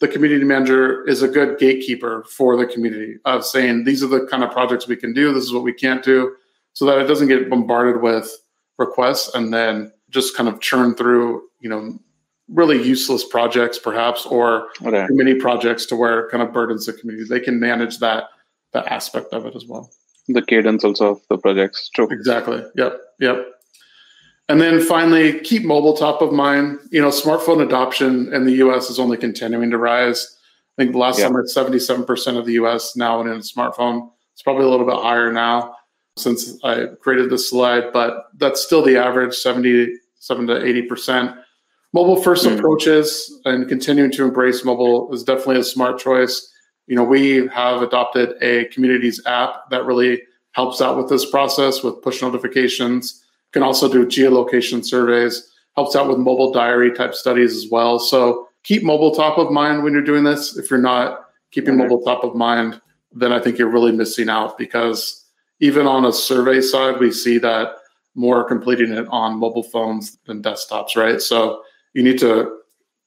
the 0.00 0.08
community 0.08 0.44
manager 0.44 1.06
is 1.08 1.22
a 1.22 1.28
good 1.28 1.58
gatekeeper 1.58 2.24
for 2.24 2.56
the 2.56 2.66
community 2.66 3.16
of 3.24 3.44
saying 3.44 3.84
these 3.84 4.02
are 4.02 4.08
the 4.08 4.26
kind 4.26 4.44
of 4.44 4.50
projects 4.50 4.86
we 4.86 4.96
can 4.96 5.12
do 5.12 5.32
this 5.32 5.44
is 5.44 5.52
what 5.52 5.62
we 5.62 5.72
can't 5.72 6.04
do 6.04 6.34
so 6.72 6.84
that 6.84 6.98
it 6.98 7.04
doesn't 7.04 7.28
get 7.28 7.48
bombarded 7.48 8.02
with 8.02 8.30
requests 8.78 9.34
and 9.34 9.54
then 9.54 9.92
just 10.10 10.36
kind 10.36 10.48
of 10.48 10.60
churn 10.60 10.94
through 10.94 11.42
you 11.60 11.68
know 11.68 11.98
really 12.48 12.82
useless 12.82 13.24
projects 13.24 13.78
perhaps 13.78 14.26
or 14.26 14.68
okay. 14.84 15.06
many 15.10 15.34
projects 15.34 15.86
to 15.86 15.96
where 15.96 16.20
it 16.20 16.30
kind 16.30 16.42
of 16.42 16.52
burdens 16.52 16.86
the 16.86 16.92
community 16.92 17.26
they 17.28 17.40
can 17.40 17.58
manage 17.58 17.98
that 17.98 18.24
that 18.72 18.86
aspect 18.86 19.32
of 19.32 19.46
it 19.46 19.56
as 19.56 19.64
well 19.66 19.90
the 20.28 20.42
cadence 20.42 20.84
also 20.84 21.12
of 21.12 21.20
the 21.30 21.38
projects 21.38 21.88
true 21.94 22.08
exactly 22.10 22.62
yep 22.76 22.98
yep 23.18 23.54
and 24.48 24.60
then 24.60 24.80
finally, 24.80 25.40
keep 25.40 25.64
mobile 25.64 25.96
top 25.96 26.20
of 26.20 26.32
mind. 26.32 26.78
You 26.90 27.00
know, 27.00 27.08
smartphone 27.08 27.64
adoption 27.64 28.32
in 28.32 28.44
the 28.44 28.52
US 28.64 28.90
is 28.90 28.98
only 28.98 29.16
continuing 29.16 29.70
to 29.70 29.78
rise. 29.78 30.36
I 30.76 30.82
think 30.82 30.94
last 30.94 31.18
yeah. 31.18 31.26
summer, 31.26 31.44
77% 31.44 32.38
of 32.38 32.44
the 32.44 32.52
US 32.54 32.94
now 32.96 33.20
in 33.20 33.28
a 33.28 33.36
smartphone. 33.36 34.10
It's 34.32 34.42
probably 34.42 34.64
a 34.64 34.68
little 34.68 34.86
bit 34.86 34.96
higher 34.96 35.32
now 35.32 35.76
since 36.18 36.58
I 36.62 36.86
created 37.00 37.30
this 37.30 37.48
slide, 37.48 37.92
but 37.92 38.26
that's 38.36 38.60
still 38.60 38.82
the 38.82 38.96
average 38.96 39.34
77 39.34 40.46
to 40.48 40.54
80%. 40.54 41.38
Mobile 41.94 42.20
first 42.20 42.44
mm. 42.44 42.58
approaches 42.58 43.40
and 43.44 43.68
continuing 43.68 44.10
to 44.10 44.24
embrace 44.24 44.64
mobile 44.64 45.14
is 45.14 45.22
definitely 45.22 45.60
a 45.60 45.64
smart 45.64 45.96
choice. 46.00 46.52
You 46.88 46.96
know, 46.96 47.04
we 47.04 47.46
have 47.46 47.82
adopted 47.82 48.34
a 48.42 48.64
communities 48.66 49.22
app 49.26 49.70
that 49.70 49.84
really 49.84 50.22
helps 50.52 50.82
out 50.82 50.96
with 50.96 51.08
this 51.08 51.24
process 51.24 51.84
with 51.84 52.02
push 52.02 52.20
notifications 52.20 53.24
can 53.52 53.62
also 53.62 53.90
do 53.90 54.04
geolocation 54.04 54.84
surveys, 54.84 55.52
helps 55.76 55.94
out 55.94 56.08
with 56.08 56.18
mobile 56.18 56.52
diary 56.52 56.92
type 56.92 57.14
studies 57.14 57.54
as 57.54 57.70
well. 57.70 58.00
So 58.00 58.48
keep 58.64 58.82
mobile 58.82 59.14
top 59.14 59.38
of 59.38 59.52
mind 59.52 59.84
when 59.84 59.92
you're 59.92 60.02
doing 60.02 60.24
this. 60.24 60.56
If 60.56 60.70
you're 60.70 60.80
not 60.80 61.26
keeping 61.52 61.76
mobile 61.76 62.02
top 62.02 62.24
of 62.24 62.34
mind, 62.34 62.80
then 63.12 63.32
I 63.32 63.38
think 63.38 63.56
you're 63.56 63.70
really 63.70 63.92
missing 63.92 64.28
out 64.28 64.58
because 64.58 65.24
even 65.60 65.86
on 65.86 66.04
a 66.04 66.12
survey 66.12 66.60
side, 66.60 66.98
we 66.98 67.12
see 67.12 67.38
that 67.38 67.76
more 68.16 68.40
are 68.40 68.44
completing 68.44 68.90
it 68.92 69.06
on 69.10 69.38
mobile 69.38 69.62
phones 69.62 70.18
than 70.26 70.42
desktops, 70.42 70.96
right? 70.96 71.20
So 71.20 71.62
you 71.94 72.02
need 72.02 72.18
to 72.18 72.58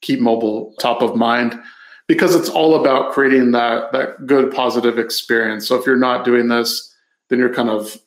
keep 0.02 0.20
mobile 0.20 0.74
top 0.80 1.02
of 1.02 1.16
mind 1.16 1.60
because 2.08 2.36
it's 2.36 2.50
all 2.50 2.80
about 2.80 3.12
creating 3.12 3.52
that 3.52 3.92
that 3.92 4.26
good 4.26 4.52
positive 4.52 4.98
experience. 4.98 5.68
So 5.68 5.76
if 5.76 5.86
you're 5.86 5.98
not 5.98 6.26
doing 6.26 6.48
this, 6.48 6.94
then 7.30 7.40
you're 7.40 7.54
kind 7.54 7.70
of 7.70 7.98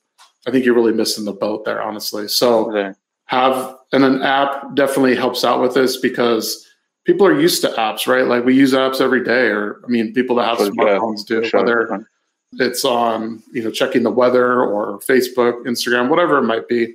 I 0.46 0.50
think 0.50 0.64
you're 0.64 0.74
really 0.74 0.92
missing 0.92 1.24
the 1.24 1.32
boat 1.32 1.64
there, 1.64 1.82
honestly. 1.82 2.26
So 2.28 2.70
okay. 2.70 2.98
have 3.26 3.76
and 3.92 4.04
an 4.04 4.22
app 4.22 4.74
definitely 4.74 5.16
helps 5.16 5.44
out 5.44 5.60
with 5.60 5.74
this 5.74 5.98
because 5.98 6.66
people 7.04 7.26
are 7.26 7.38
used 7.38 7.60
to 7.62 7.68
apps, 7.70 8.06
right? 8.06 8.26
Like 8.26 8.44
we 8.44 8.54
use 8.54 8.72
apps 8.72 9.00
every 9.00 9.22
day, 9.22 9.48
or 9.48 9.80
I 9.84 9.88
mean, 9.88 10.14
people 10.14 10.36
that 10.36 10.46
have 10.46 10.60
oh, 10.60 10.70
smartphones 10.70 11.26
do, 11.26 11.44
sure. 11.44 11.60
whether 11.60 12.06
it's 12.54 12.84
on 12.84 13.42
you 13.52 13.62
know 13.62 13.70
checking 13.70 14.02
the 14.02 14.10
weather 14.10 14.62
or 14.62 14.98
Facebook, 15.00 15.64
Instagram, 15.66 16.08
whatever 16.08 16.38
it 16.38 16.44
might 16.44 16.68
be. 16.68 16.94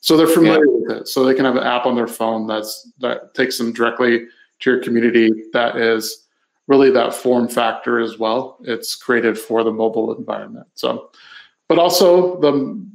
So 0.00 0.16
they're 0.16 0.26
familiar 0.26 0.66
yeah. 0.66 0.72
with 0.72 0.90
it. 1.02 1.08
So 1.08 1.24
they 1.24 1.34
can 1.34 1.44
have 1.44 1.56
an 1.56 1.64
app 1.64 1.86
on 1.86 1.96
their 1.96 2.06
phone 2.06 2.46
that's 2.46 2.90
that 3.00 3.34
takes 3.34 3.58
them 3.58 3.72
directly 3.72 4.26
to 4.60 4.70
your 4.70 4.82
community. 4.82 5.30
That 5.52 5.76
is 5.76 6.26
really 6.66 6.90
that 6.90 7.14
form 7.14 7.48
factor 7.48 7.98
as 7.98 8.18
well. 8.18 8.58
It's 8.62 8.94
created 8.94 9.38
for 9.38 9.64
the 9.64 9.72
mobile 9.72 10.14
environment. 10.14 10.66
So 10.74 11.10
but 11.68 11.78
also 11.78 12.40
the 12.40 12.86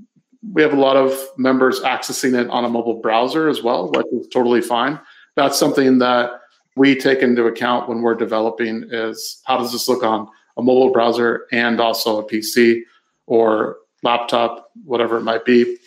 we 0.51 0.61
have 0.61 0.73
a 0.73 0.79
lot 0.79 0.97
of 0.97 1.17
members 1.37 1.79
accessing 1.81 2.39
it 2.39 2.49
on 2.49 2.65
a 2.65 2.69
mobile 2.69 2.99
browser 2.99 3.47
as 3.47 3.63
well, 3.63 3.89
which 3.91 4.07
is 4.11 4.27
totally 4.27 4.61
fine. 4.61 4.99
That's 5.35 5.57
something 5.57 5.99
that 5.99 6.31
we 6.75 6.95
take 6.95 7.19
into 7.19 7.45
account 7.45 7.87
when 7.87 8.01
we're 8.01 8.15
developing 8.15 8.85
is 8.91 9.41
how 9.45 9.57
does 9.57 9.71
this 9.71 9.87
look 9.87 10.03
on 10.03 10.27
a 10.57 10.61
mobile 10.61 10.91
browser 10.91 11.47
and 11.51 11.79
also 11.79 12.19
a 12.19 12.27
PC 12.27 12.81
or 13.25 13.77
laptop, 14.01 14.71
whatever 14.83 15.17
it 15.17 15.23
might 15.23 15.45
be, 15.45 15.77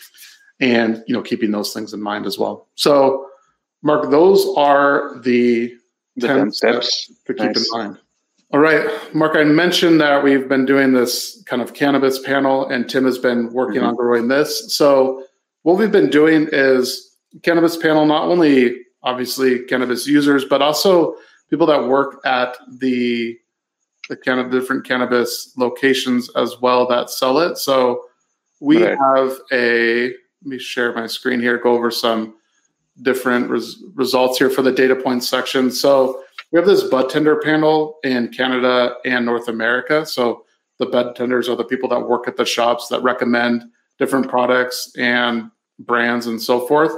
and 0.61 1.03
you 1.07 1.15
know 1.15 1.23
keeping 1.23 1.51
those 1.51 1.73
things 1.73 1.93
in 1.93 2.03
mind 2.03 2.27
as 2.27 2.39
well. 2.39 2.69
So, 2.75 3.27
Mark, 3.83 4.11
those 4.11 4.47
are 4.57 5.19
the, 5.21 5.75
the 6.17 6.27
10 6.27 6.53
steps, 6.53 7.05
steps 7.05 7.21
to 7.27 7.35
keep 7.35 7.47
nice. 7.47 7.71
in 7.73 7.79
mind. 7.79 7.99
All 8.53 8.61
right, 8.61 9.15
Mark, 9.15 9.37
I 9.37 9.45
mentioned 9.45 10.01
that 10.01 10.23
we've 10.23 10.49
been 10.49 10.65
doing 10.65 10.93
this 10.93 11.43
kind 11.47 11.61
of 11.61 11.75
cannabis 11.75 12.19
panel, 12.21 12.69
and 12.69 12.89
Tim 12.89 13.05
has 13.05 13.19
been 13.19 13.53
working 13.53 13.81
mm-hmm. 13.81 13.89
on 13.89 13.97
growing 13.97 14.29
this. 14.29 14.75
So, 14.75 15.25
what 15.63 15.79
we've 15.79 15.93
been 15.93 16.11
doing 16.11 16.49
is 16.53 17.17
cannabis 17.43 17.77
panel, 17.77 18.07
not 18.07 18.25
only 18.25 18.83
obviously 19.03 19.65
cannabis 19.65 20.07
users, 20.07 20.45
but 20.45 20.63
also 20.63 21.17
people 21.51 21.67
that 21.67 21.87
work 21.87 22.21
at 22.25 22.57
the 22.79 23.39
the 24.09 24.17
kind 24.17 24.39
of 24.39 24.53
different 24.53 24.87
cannabis 24.87 25.53
locations 25.57 26.29
as 26.37 26.61
well 26.61 26.87
that 26.87 27.11
sell 27.11 27.41
it. 27.41 27.59
So 27.59 28.05
we 28.61 28.85
right. 28.85 28.97
have 28.97 29.37
a 29.53 30.13
me 30.47 30.59
share 30.59 30.93
my 30.95 31.07
screen 31.07 31.41
here, 31.41 31.59
go 31.59 31.73
over 31.73 31.91
some 31.91 32.35
different 33.03 33.51
res- 33.51 33.83
results 33.95 34.39
here 34.39 34.51
for 34.51 34.63
the 34.63 34.73
data 34.73 34.97
points 34.97 35.29
section. 35.29 35.71
So 35.71 36.23
we 36.53 36.59
have 36.59 36.67
this 36.67 36.85
bud 36.85 37.11
tender 37.11 37.41
panel 37.41 37.99
in 38.05 38.29
Canada 38.29 38.95
and 39.05 39.27
North 39.27 39.49
America. 39.49 40.07
So 40.07 40.45
the 40.79 40.87
bud 40.87 41.17
tenders 41.17 41.49
are 41.49 41.57
the 41.57 41.65
people 41.65 41.89
that 41.91 42.01
work 42.01 42.29
at 42.29 42.37
the 42.37 42.47
shops 42.47 42.89
that 42.89 43.03
recommend 43.03 43.65
different 43.99 44.29
products 44.29 44.93
and 44.97 45.51
brands 45.81 46.27
and 46.27 46.41
so 46.41 46.67
forth. 46.67 46.93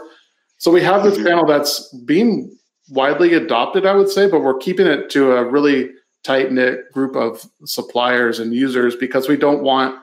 So 0.58 0.70
we 0.70 0.82
have 0.82 1.02
this 1.02 1.14
mm-hmm. 1.14 1.26
panel 1.26 1.46
that's 1.46 1.92
being 2.04 2.56
widely 2.90 3.34
adopted, 3.34 3.87
I 3.87 3.94
would 3.94 4.08
say, 4.08 4.28
but 4.28 4.40
we're 4.40 4.58
keeping 4.58 4.87
it 4.87 5.11
to 5.11 5.32
a 5.32 5.44
really 5.44 5.90
tight 6.24 6.52
knit 6.52 6.90
group 6.92 7.16
of 7.16 7.46
suppliers 7.64 8.40
and 8.40 8.52
users 8.52 8.96
because 8.96 9.28
we 9.28 9.37
don't 9.37 9.62
want 9.62 9.98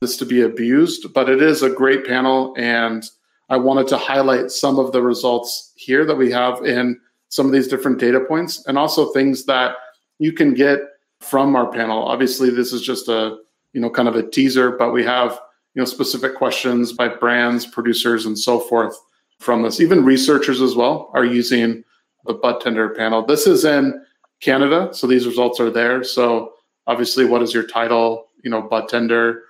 this 0.00 0.16
to 0.18 0.26
be 0.26 0.42
abused. 0.42 1.12
But 1.12 1.28
it 1.28 1.42
is 1.42 1.62
a 1.62 1.70
great 1.70 2.06
panel, 2.06 2.54
and 2.56 3.04
I 3.48 3.56
wanted 3.56 3.88
to 3.88 3.98
highlight 3.98 4.50
some 4.50 4.78
of 4.78 4.92
the 4.92 5.02
results 5.02 5.72
here 5.76 6.04
that 6.04 6.16
we 6.16 6.30
have 6.30 6.64
in 6.64 7.00
some 7.28 7.46
of 7.46 7.52
these 7.52 7.68
different 7.68 7.98
data 7.98 8.20
points 8.20 8.64
and 8.66 8.78
also 8.78 9.12
things 9.12 9.44
that 9.46 9.76
you 10.18 10.32
can 10.32 10.54
get 10.54 10.80
from 11.20 11.56
our 11.56 11.70
panel. 11.70 12.04
Obviously, 12.04 12.50
this 12.50 12.72
is 12.72 12.82
just 12.82 13.08
a 13.08 13.38
you 13.72 13.80
know 13.80 13.90
kind 13.90 14.08
of 14.08 14.16
a 14.16 14.28
teaser, 14.28 14.70
but 14.70 14.92
we 14.92 15.04
have 15.04 15.32
you 15.74 15.80
know 15.80 15.84
specific 15.84 16.36
questions 16.36 16.92
by 16.92 17.08
brands, 17.08 17.66
producers, 17.66 18.26
and 18.26 18.38
so 18.38 18.60
forth 18.60 18.96
from 19.38 19.62
this. 19.62 19.80
Even 19.80 20.04
researchers 20.04 20.60
as 20.60 20.74
well 20.74 21.10
are 21.14 21.24
using 21.24 21.84
the 22.26 22.34
bud 22.34 22.60
tender 22.60 22.90
panel. 22.90 23.24
This 23.24 23.46
is 23.46 23.64
in 23.64 24.04
Canada, 24.40 24.88
so 24.92 25.06
these 25.06 25.26
results 25.26 25.60
are 25.60 25.70
there. 25.70 26.04
So 26.04 26.52
obviously, 26.86 27.24
what 27.24 27.42
is 27.42 27.52
your 27.52 27.66
title? 27.66 28.28
You 28.42 28.50
know, 28.50 28.62
bud 28.62 28.88
tender. 28.88 29.42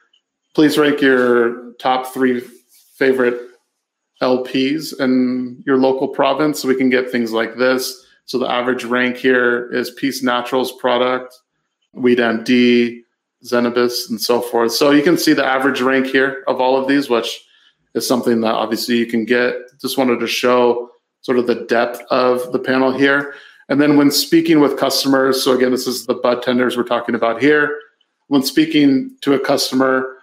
Please 0.54 0.78
rank 0.78 1.00
your 1.00 1.72
top 1.80 2.14
three 2.14 2.40
favorite 2.96 3.40
LPs 4.22 4.98
in 5.00 5.62
your 5.66 5.78
local 5.78 6.08
province 6.08 6.60
so 6.60 6.68
we 6.68 6.76
can 6.76 6.88
get 6.88 7.10
things 7.10 7.32
like 7.32 7.56
this. 7.56 8.06
So 8.26 8.38
the 8.38 8.50
average 8.50 8.84
rank 8.84 9.16
here 9.16 9.70
is 9.72 9.90
Peace 9.90 10.22
Naturals 10.22 10.72
product, 10.72 11.34
Weed 11.92 12.18
MD, 12.18 13.00
Zenabis, 13.44 14.08
and 14.08 14.20
so 14.20 14.40
forth. 14.40 14.72
So 14.72 14.92
you 14.92 15.02
can 15.02 15.18
see 15.18 15.32
the 15.32 15.44
average 15.44 15.80
rank 15.80 16.06
here 16.06 16.44
of 16.46 16.60
all 16.60 16.80
of 16.80 16.88
these, 16.88 17.10
which 17.10 17.44
is 17.94 18.06
something 18.06 18.40
that 18.42 18.54
obviously 18.54 18.96
you 18.96 19.06
can 19.06 19.24
get. 19.24 19.54
Just 19.80 19.98
wanted 19.98 20.20
to 20.20 20.26
show 20.26 20.88
sort 21.20 21.38
of 21.38 21.46
the 21.46 21.64
depth 21.66 22.00
of 22.10 22.52
the 22.52 22.58
panel 22.58 22.92
here. 22.92 23.34
And 23.68 23.80
then 23.80 23.96
when 23.96 24.10
speaking 24.10 24.60
with 24.60 24.78
customers, 24.78 25.42
so 25.42 25.52
again, 25.52 25.72
this 25.72 25.86
is 25.86 26.06
the 26.06 26.14
bud 26.14 26.42
tenders 26.42 26.76
we're 26.76 26.84
talking 26.84 27.14
about 27.14 27.42
here. 27.42 27.76
When 28.28 28.42
speaking 28.42 29.16
to 29.22 29.34
a 29.34 29.40
customer, 29.40 30.13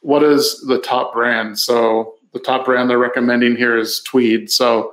what 0.00 0.22
is 0.22 0.60
the 0.66 0.80
top 0.80 1.12
brand? 1.12 1.58
So 1.58 2.14
the 2.32 2.38
top 2.38 2.64
brand 2.64 2.88
they're 2.88 2.98
recommending 2.98 3.56
here 3.56 3.76
is 3.76 4.02
Tweed. 4.06 4.50
So 4.50 4.92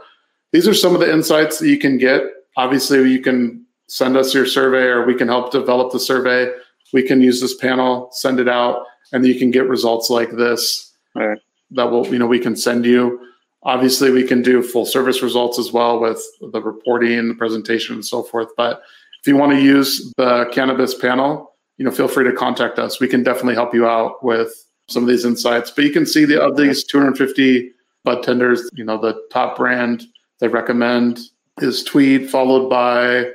these 0.51 0.67
are 0.67 0.73
some 0.73 0.93
of 0.93 1.01
the 1.01 1.11
insights 1.11 1.59
that 1.59 1.67
you 1.67 1.77
can 1.77 1.97
get. 1.97 2.23
Obviously, 2.55 3.09
you 3.11 3.21
can 3.21 3.65
send 3.87 4.17
us 4.17 4.33
your 4.33 4.45
survey 4.45 4.83
or 4.83 5.05
we 5.05 5.15
can 5.15 5.27
help 5.27 5.51
develop 5.51 5.91
the 5.91 5.99
survey. 5.99 6.51
We 6.93 7.03
can 7.03 7.21
use 7.21 7.41
this 7.41 7.55
panel, 7.55 8.09
send 8.11 8.39
it 8.39 8.47
out, 8.47 8.83
and 9.11 9.25
you 9.25 9.37
can 9.37 9.51
get 9.51 9.67
results 9.67 10.09
like 10.09 10.31
this 10.31 10.93
right. 11.15 11.39
that 11.71 11.91
will, 11.91 12.07
you 12.07 12.19
know, 12.19 12.27
we 12.27 12.39
can 12.39 12.55
send 12.55 12.85
you. 12.85 13.19
Obviously, 13.63 14.11
we 14.11 14.23
can 14.23 14.41
do 14.41 14.61
full 14.61 14.85
service 14.85 15.21
results 15.21 15.59
as 15.59 15.71
well 15.71 15.99
with 15.99 16.21
the 16.51 16.61
reporting, 16.61 17.27
the 17.27 17.33
presentation, 17.33 17.95
and 17.95 18.05
so 18.05 18.23
forth. 18.23 18.47
But 18.55 18.81
if 19.21 19.27
you 19.27 19.35
want 19.35 19.51
to 19.51 19.61
use 19.61 20.11
the 20.17 20.49
cannabis 20.53 20.93
panel, 20.93 21.53
you 21.77 21.85
know, 21.85 21.91
feel 21.91 22.07
free 22.07 22.23
to 22.23 22.33
contact 22.33 22.79
us. 22.79 22.99
We 22.99 23.07
can 23.07 23.23
definitely 23.23 23.55
help 23.55 23.73
you 23.73 23.87
out 23.87 24.23
with 24.23 24.66
some 24.89 25.03
of 25.03 25.09
these 25.09 25.25
insights. 25.25 25.71
But 25.71 25.85
you 25.85 25.91
can 25.91 26.05
see 26.05 26.25
the 26.25 26.41
of 26.41 26.55
these 26.55 26.83
250 26.83 27.71
bud 28.03 28.23
tenders, 28.23 28.69
you 28.73 28.85
know, 28.85 28.97
the 28.97 29.21
top 29.31 29.57
brand 29.57 30.03
they 30.39 30.47
recommend 30.47 31.19
is 31.59 31.83
Tweed, 31.83 32.29
followed 32.29 32.69
by 32.69 33.31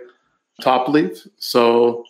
Top 0.62 0.88
Leaf. 0.88 1.26
So 1.38 2.04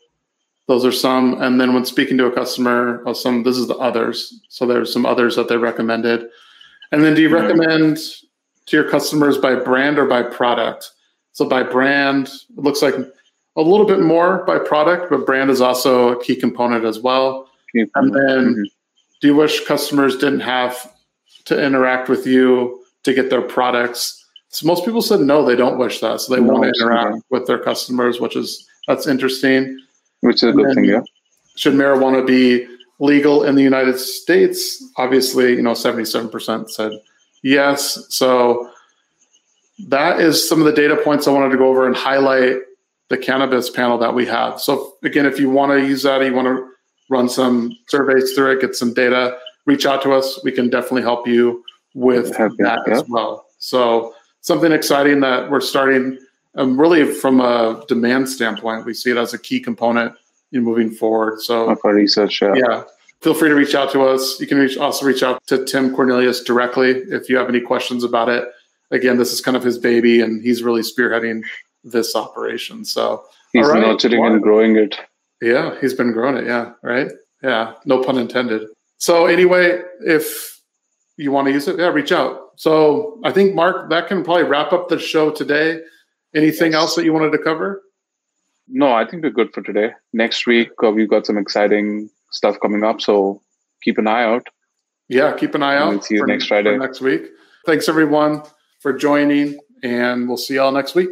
those 0.69 0.85
are 0.85 0.93
some. 0.93 1.41
And 1.43 1.61
then 1.61 1.75
when 1.75 1.85
speaking 1.85 2.19
to 2.19 2.27
a 2.27 2.33
customer, 2.33 3.03
oh, 3.07 3.15
some 3.15 3.43
this 3.43 3.57
is 3.57 3.67
the 3.67 3.77
others. 3.77 4.41
So 4.49 4.67
there's 4.67 4.93
some 4.93 5.07
others 5.07 5.35
that 5.37 5.49
they 5.49 5.57
recommended. 5.57 6.29
And 6.93 7.03
then 7.03 7.15
do 7.15 7.23
you 7.23 7.31
recommend 7.31 7.97
to 8.67 8.77
your 8.77 8.89
customers 8.89 9.39
by 9.39 9.55
brand 9.55 9.99
or 9.99 10.07
by 10.07 10.23
product? 10.23 10.91
So 11.33 11.49
by 11.49 11.63
brand, 11.63 12.29
it 12.29 12.59
looks 12.59 12.83
like 12.83 12.95
a 12.95 13.63
little 13.63 13.87
bit 13.87 14.01
more 14.01 14.45
by 14.45 14.59
product, 14.59 15.11
but 15.11 15.27
brand 15.27 15.51
is 15.51 15.63
also 15.63 16.11
a 16.11 16.23
key 16.23 16.37
component 16.37 16.85
as 16.85 17.01
well. 17.01 17.49
And 17.75 18.15
then. 18.15 18.67
Do 19.23 19.29
you 19.29 19.37
wish 19.37 19.65
customers 19.65 20.17
didn't 20.17 20.41
have 20.41 20.93
to 21.45 21.65
interact 21.65 22.09
with 22.09 22.27
you 22.27 22.85
to 23.05 23.15
get 23.15 23.31
their 23.31 23.41
products? 23.41 24.19
So 24.49 24.67
most 24.67 24.85
people 24.85 25.01
said 25.01 25.21
no, 25.21 25.45
they 25.45 25.57
don't 25.57 25.79
wish 25.79 26.01
that. 26.01 26.21
So 26.21 26.35
they 26.35 26.43
no, 26.43 26.53
want 26.53 26.65
to 26.65 26.73
interact 26.81 27.23
with 27.31 27.47
their 27.47 27.59
customers, 27.59 28.21
which 28.21 28.37
is 28.37 28.69
that's 28.89 29.07
interesting. 29.07 29.79
Which 30.21 30.43
is 30.43 30.51
a 30.51 30.53
good 30.53 30.75
thing, 30.75 30.85
yeah. 30.85 31.01
Should 31.57 31.75
marijuana 31.75 32.27
be 32.27 32.67
legal 32.99 33.45
in 33.45 33.55
the 33.55 33.63
United 33.63 33.99
States? 33.99 34.85
Obviously, 34.97 35.53
you 35.53 35.63
know, 35.63 35.73
77% 35.73 36.69
said 36.71 36.93
yes. 37.43 38.05
So 38.09 38.71
that 39.87 40.21
is 40.21 40.47
some 40.49 40.59
of 40.59 40.67
the 40.67 40.73
data 40.73 40.97
points 40.97 41.29
I 41.29 41.31
wanted 41.31 41.51
to 41.51 41.59
go 41.59 41.69
over 41.69 41.87
and 41.87 41.97
highlight 41.97 42.57
the 43.09 43.19
cannabis 43.19 43.71
panel 43.71 43.99
that 43.99 44.15
we 44.15 44.27
have. 44.27 44.61
So 44.61 44.95
again, 45.05 45.27
if 45.27 45.39
you 45.39 45.49
want 45.49 45.71
to 45.73 45.87
use 45.87 46.03
that, 46.03 46.25
you 46.25 46.35
want 46.35 46.49
to 46.49 46.72
run 47.13 47.29
some 47.29 47.77
surveys 47.89 48.33
through 48.33 48.53
it, 48.53 48.61
get 48.61 48.75
some 48.75 48.93
data, 48.93 49.39
reach 49.67 49.87
out 49.87 50.03
to 50.03 50.13
us. 50.13 50.41
We 50.43 50.53
can 50.53 50.69
definitely 50.71 51.03
help 51.03 51.29
you 51.29 51.63
with 51.95 52.33
that 52.37 52.85
yeah. 52.87 52.95
as 52.95 53.05
well. 53.09 53.47
So 53.59 54.15
something 54.41 54.73
exciting 54.73 55.21
that 55.21 55.51
we're 55.51 55.61
starting 55.61 56.19
um, 56.57 56.79
really 56.79 57.05
from 57.05 57.41
a 57.41 57.85
demand 57.89 58.29
standpoint, 58.29 58.85
we 58.85 58.95
see 58.95 59.11
it 59.11 59.17
as 59.17 59.35
a 59.35 59.39
key 59.39 59.61
component 59.61 60.15
in 60.53 60.63
moving 60.63 60.91
forward. 60.91 61.41
So 61.41 61.75
research, 61.85 62.43
yeah. 62.43 62.55
yeah. 62.55 62.85
Feel 63.21 63.35
free 63.35 63.49
to 63.49 63.55
reach 63.55 63.75
out 63.75 63.93
to 63.93 64.03
us. 64.03 64.41
You 64.41 64.47
can 64.47 64.59
reach, 64.59 64.77
also 64.77 65.07
reach 65.07 65.23
out 65.23 65.41
to 65.47 65.65
Tim 65.65 65.95
Cornelius 65.95 66.43
directly 66.43 66.91
if 66.91 67.29
you 67.29 67.37
have 67.37 67.49
any 67.49 67.61
questions 67.61 68.05
about 68.05 68.29
it. 68.29 68.49
Again, 68.91 69.17
this 69.17 69.33
is 69.33 69.41
kind 69.41 69.57
of 69.57 69.63
his 69.63 69.79
baby, 69.79 70.21
and 70.21 70.43
he's 70.43 70.63
really 70.63 70.83
spearheading 70.83 71.43
this 71.85 72.15
operation. 72.15 72.85
So 72.85 73.25
he's 73.53 73.67
right. 73.67 73.81
nurturing 73.81 74.25
and 74.25 74.43
growing 74.43 74.77
it. 74.77 74.99
Yeah, 75.43 75.75
he's 75.81 75.93
been 75.93 76.13
growing 76.13 76.37
it. 76.37 76.47
Yeah, 76.47 76.73
right. 76.83 77.11
Yeah, 77.43 77.75
no 77.85 78.03
pun 78.03 78.17
intended. 78.17 78.69
So 78.99 79.27
anyway, 79.27 79.83
if 80.07 80.61
you 81.17 81.33
want 81.33 81.49
to 81.49 81.53
use 81.53 81.67
it, 81.67 81.79
yeah, 81.79 81.89
reach 81.89 82.13
out. 82.13 82.53
So 82.57 83.21
I 83.25 83.33
think 83.33 83.53
Mark, 83.53 83.91
that 83.91 84.07
can 84.07 84.23
probably 84.23 84.45
wrap 84.45 84.73
up 84.73 84.89
the 84.89 85.01
show 85.01 85.31
today. 85.31 85.81
Anything 86.35 86.73
yes. 86.73 86.81
else 86.81 86.95
that 86.95 87.05
you 87.05 87.13
wanted 87.13 87.33
to 87.33 87.39
cover? 87.39 87.83
No, 88.69 88.93
I 88.93 89.05
think 89.05 89.25
we're 89.25 89.31
good 89.31 89.53
for 89.53 89.63
today. 89.63 89.91
Next 90.13 90.47
week, 90.47 90.71
uh, 90.83 90.93
we've 90.93 91.11
got 91.11 91.27
some 91.27 91.37
exciting 91.37 92.09
stuff 92.31 92.61
coming 92.63 92.85
up. 92.85 93.01
So 93.01 93.43
keep 93.83 93.99
an 93.99 94.07
eye 94.07 94.23
out. 94.23 94.47
Yeah, 95.09 95.35
keep 95.37 95.57
an 95.57 95.65
eye 95.65 95.77
out. 95.77 95.91
We'll 95.91 96.03
see 96.03 96.15
you 96.15 96.21
for, 96.21 96.27
next 96.29 96.47
Friday. 96.47 96.79
next 96.79 97.01
week. 97.01 97.23
Thanks, 97.67 97.89
everyone, 97.89 98.45
for 98.81 98.93
joining, 98.93 99.59
and 99.83 100.29
we'll 100.29 100.37
see 100.37 100.55
y'all 100.55 100.73
next 100.73 100.95
week. 100.95 101.11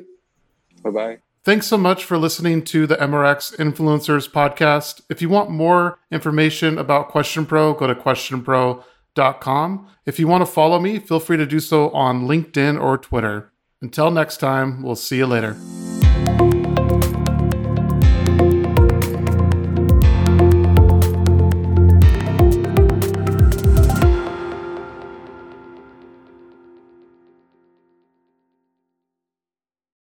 Bye 0.83 0.91
bye. 0.91 1.30
Thanks 1.43 1.67
so 1.67 1.79
much 1.79 2.05
for 2.05 2.19
listening 2.19 2.63
to 2.65 2.87
the 2.87 2.97
MRX 2.97 3.57
Influencers 3.57 4.31
podcast. 4.31 5.01
If 5.09 5.23
you 5.23 5.31
want 5.31 5.51
more 5.51 5.99
information 6.11 6.77
about 6.77 7.09
Question 7.09 7.47
Pro, 7.47 7.73
go 7.73 7.87
to 7.87 7.95
questionpro.com. 7.95 9.89
If 10.05 10.19
you 10.19 10.29
want 10.29 10.43
to 10.43 10.47
follow 10.47 10.79
me, 10.79 10.99
feel 10.99 11.19
free 11.19 11.39
to 11.39 11.47
do 11.47 11.59
so 11.59 11.91
on 11.93 12.27
LinkedIn 12.29 12.79
or 12.79 12.99
Twitter. 12.99 13.53
Until 13.81 14.11
next 14.11 14.37
time, 14.37 14.83
we'll 14.83 14.97
see 14.97 15.17
you 15.17 15.27
later. 15.27 15.57